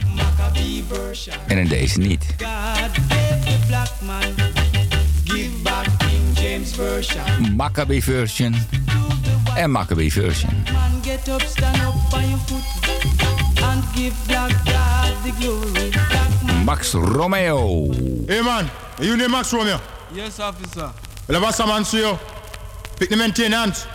[1.46, 2.24] En in deze niet.
[7.56, 8.54] Maccabee version.
[9.56, 10.64] En Maccabee version.
[16.64, 17.90] Max Romeo.
[18.26, 18.68] Hey man,
[18.98, 19.80] you name Max Romeo?
[20.12, 20.90] Yes, officer.
[21.26, 21.84] Well, I een man.
[21.84, 22.16] to you.
[22.98, 23.86] Pick the maintenance.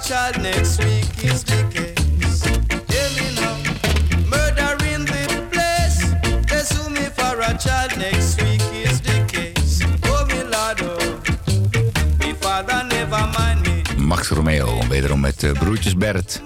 [0.00, 2.44] child next week is the case.
[2.88, 3.56] Hear me now.
[4.28, 5.98] Murder in the place.
[6.46, 9.82] They sue me for a child next week is the case.
[10.04, 12.24] Oh, me lord, oh.
[12.24, 13.82] Me father never mind me.
[13.96, 16.42] Max Romeo, wederom met uh, Broertjes Bert.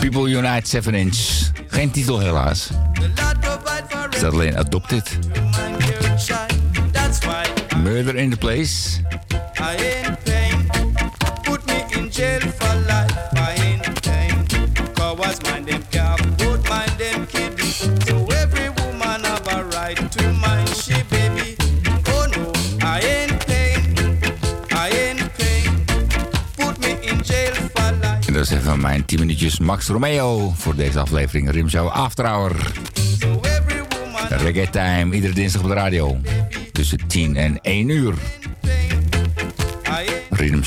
[0.00, 1.18] People Unite 7 Inch.
[1.68, 2.70] Geen titel helaas.
[4.10, 5.18] Is dat alleen Adopted?
[7.82, 9.00] Murder in the Place.
[9.58, 10.21] I ain't
[28.42, 32.72] is even mijn 10 minuutjes Max Romeo voor deze aflevering Rimshow After Hour.
[34.28, 36.20] Reggae Time, iedere dinsdag op de radio.
[36.72, 38.14] Tussen 10 en 1 uur.
[39.82, 40.62] Pain.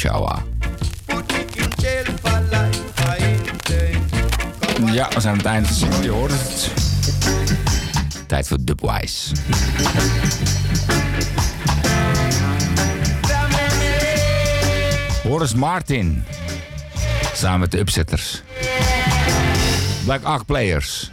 [4.94, 5.80] Ja, we zijn aan het eind.
[6.02, 6.72] Je hoort het.
[8.28, 9.36] Tijd voor Dubwise.
[15.24, 16.24] Horace Martin.
[17.38, 18.42] Samen met de Upsetters.
[20.06, 21.10] Black Ark Players.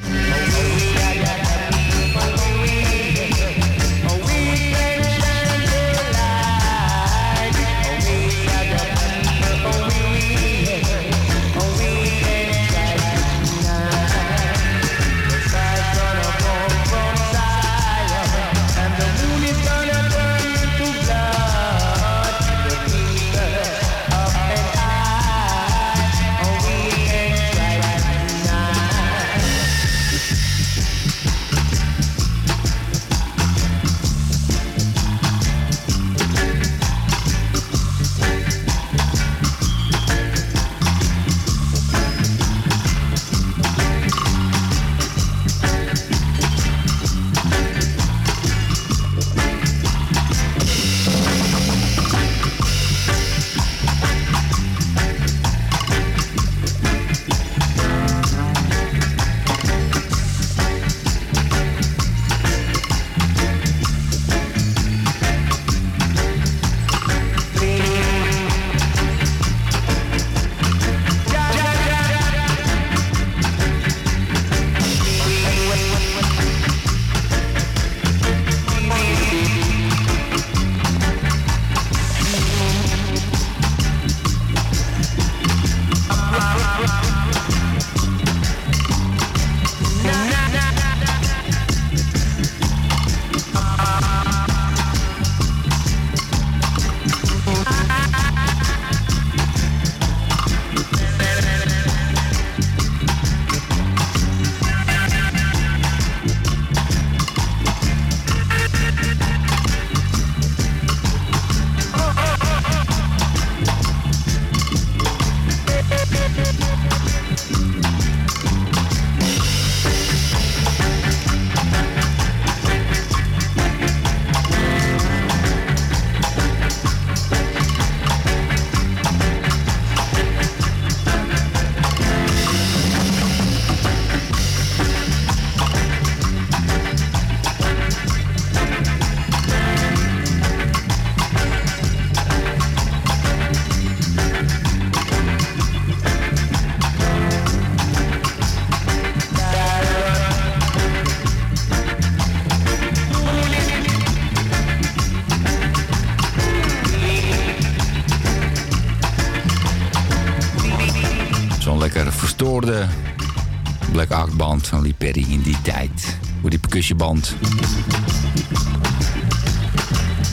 [166.82, 167.36] Die percussieband.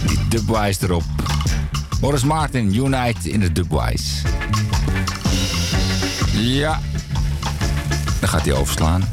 [0.08, 1.03] Die dubwise erop.
[2.02, 4.28] Morris Martin, Unite in de dubwise.
[6.34, 6.80] Ja.
[8.19, 9.03] Dan gaat hij overslaan.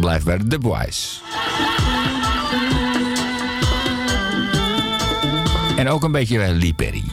[0.00, 1.16] Blijf bij de dubwise.
[5.76, 7.07] En ook een beetje bij Lee Perry.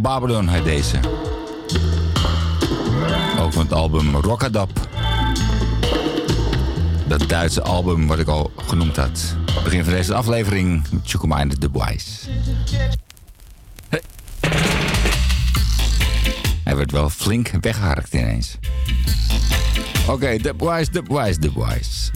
[0.00, 0.96] Warrior Babylon heet deze.
[3.40, 4.70] Ook van het album Rockadap.
[7.06, 9.36] Dat Duitse album wat ik al genoemd had.
[9.64, 12.30] Begin van deze aflevering, Chukuma in de Dubwise.
[13.88, 14.02] Hey.
[16.64, 18.58] Hij werd wel flink weggeharkt ineens.
[20.02, 22.10] Oké, okay, Dubwise, Dubwise, Dubwise.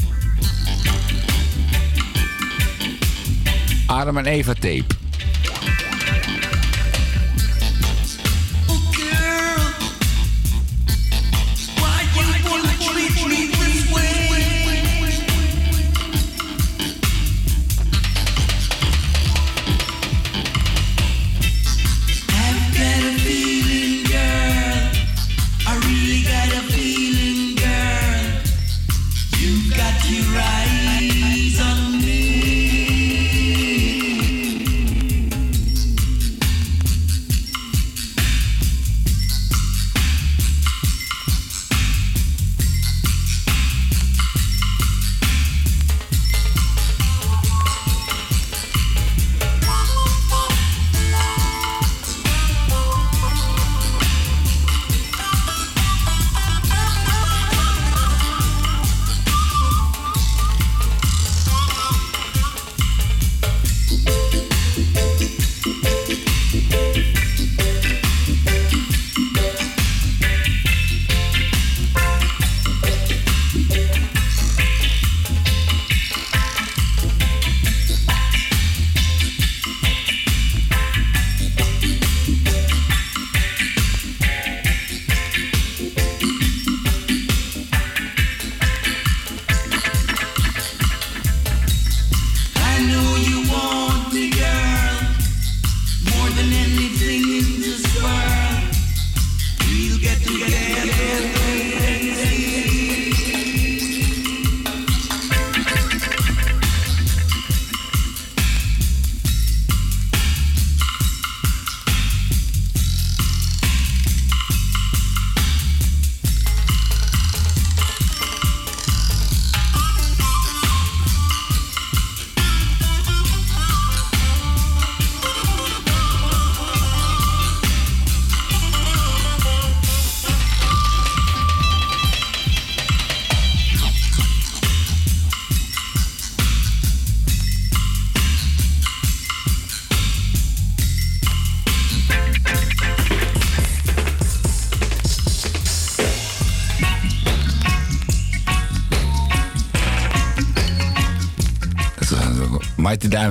[3.86, 4.98] Adam en Eva tape.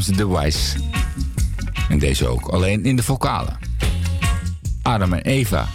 [0.05, 0.77] Wise.
[1.89, 3.57] En deze ook, alleen in de vocalen.
[4.81, 5.67] Adam en Eva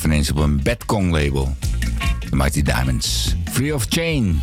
[0.00, 1.56] Seven op een Bad label.
[2.30, 3.34] Mighty Diamonds.
[3.50, 4.42] Free of Chain.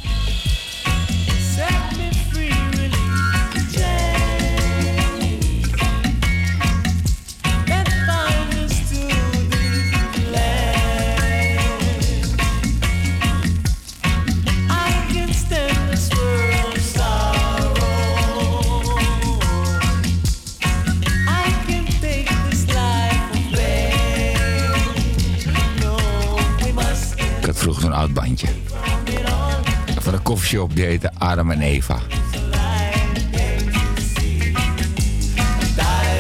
[30.54, 31.98] Je op, die heette Adam en Eva.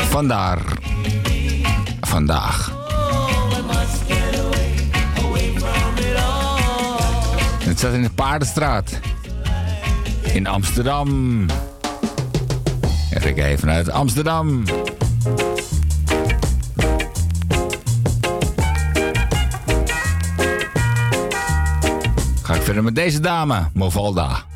[0.09, 0.59] Vandaar.
[2.01, 2.71] Vandaag.
[7.63, 8.99] Het zat in de Paardenstraat.
[10.23, 11.45] In Amsterdam.
[13.09, 14.63] En ik vanuit Amsterdam.
[22.81, 24.52] met deze dame, Movalda.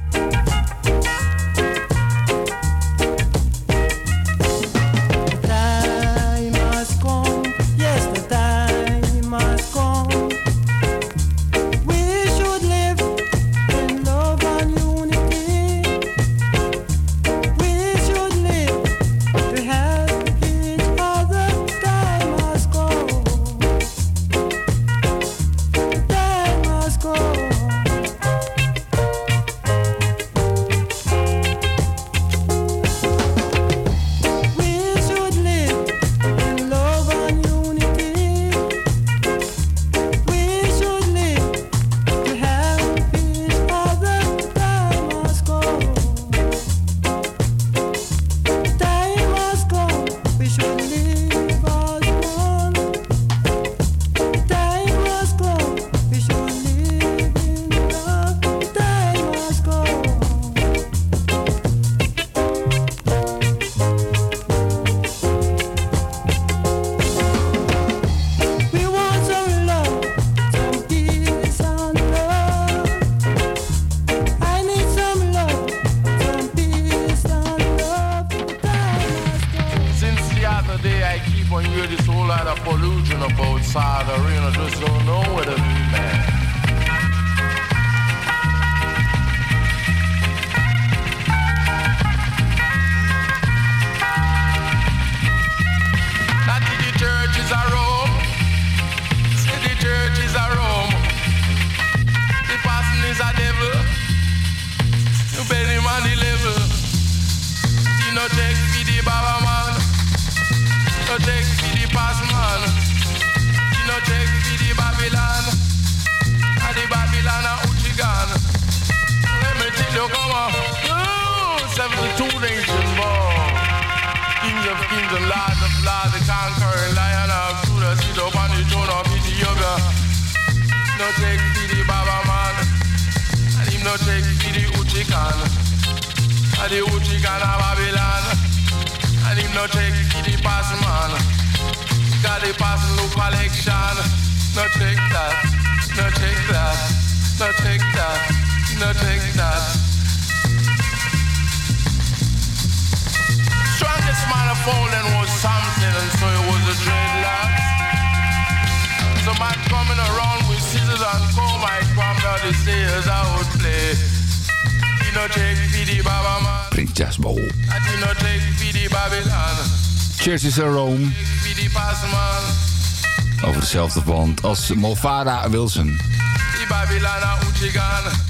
[173.78, 176.00] dezelfde band als Movada Wilson.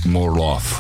[0.06, 0.76] More love.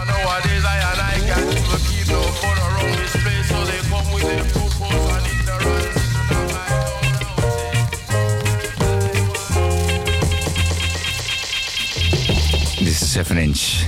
[12.77, 13.85] This is 7 inch.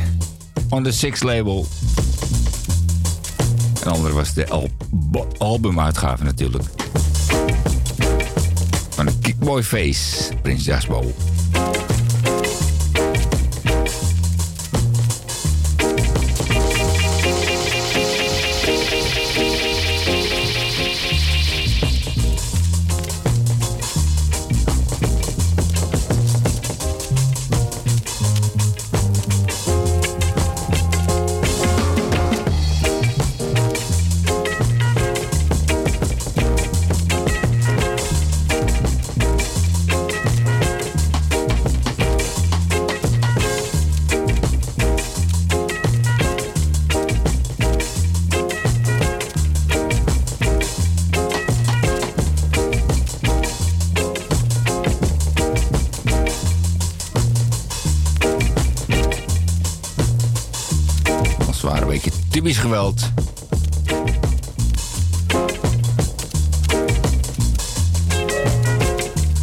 [0.69, 1.67] On the 6 label.
[3.83, 4.69] En andere was de al
[5.38, 6.78] albumuitgave natuurlijk.
[9.50, 11.99] Boyface, Prince Jasbo.
[62.50, 63.11] Islamitisch geweld.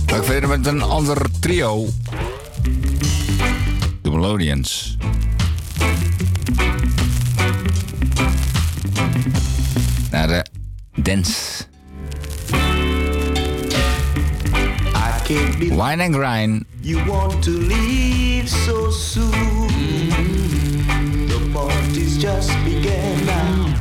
[0.07, 1.87] Ga ik verder met een ander trio.
[4.03, 4.97] The Melodians.
[10.11, 10.47] Naar de
[10.95, 11.65] dance.
[15.59, 16.65] Wine and grind.
[16.81, 20.86] You want to leave so soon.
[21.57, 23.25] Monty's just begun.
[23.25, 23.76] now.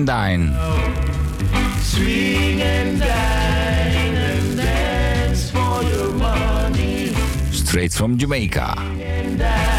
[0.00, 0.54] and Dine.
[1.80, 7.08] Swing and dine and dance for your money.
[7.52, 9.69] Straight from Jamaica.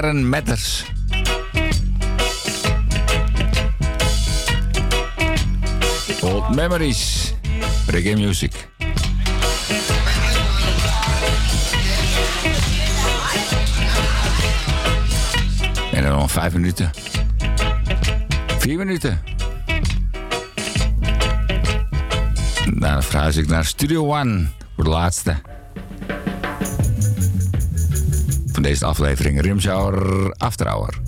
[0.00, 0.84] Darren Matters.
[6.20, 7.34] Old Memories,
[7.86, 8.68] reggae music.
[15.92, 16.90] En dan nog vijf minuten.
[18.58, 19.20] Vier minuten.
[22.74, 25.47] Dan verhuis ik naar Studio One voor de laatste.
[28.68, 31.07] deze aflevering Rimshauer Afterhour.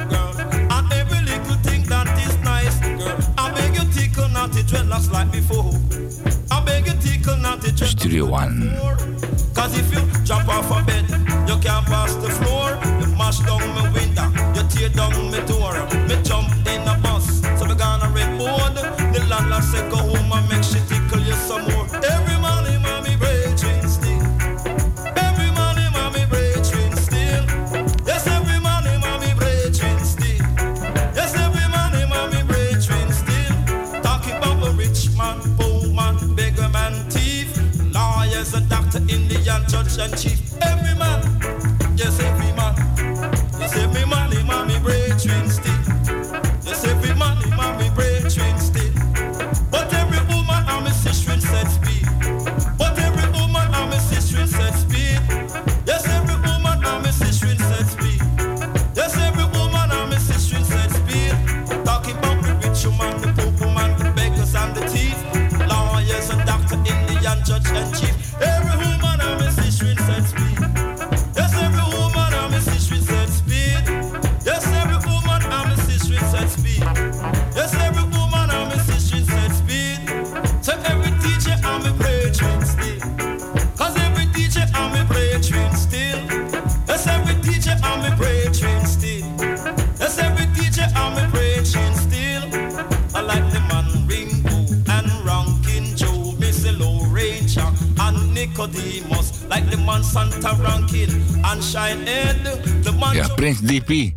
[103.87, 104.15] En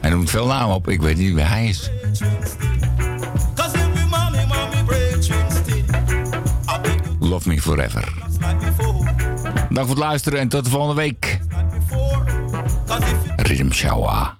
[0.00, 1.90] Hij noemt veel namen op, ik weet niet wie hij is.
[7.18, 8.12] Love me forever.
[9.70, 11.40] Dank voor het luisteren en tot de volgende week.
[13.36, 14.39] Rhythm Shower.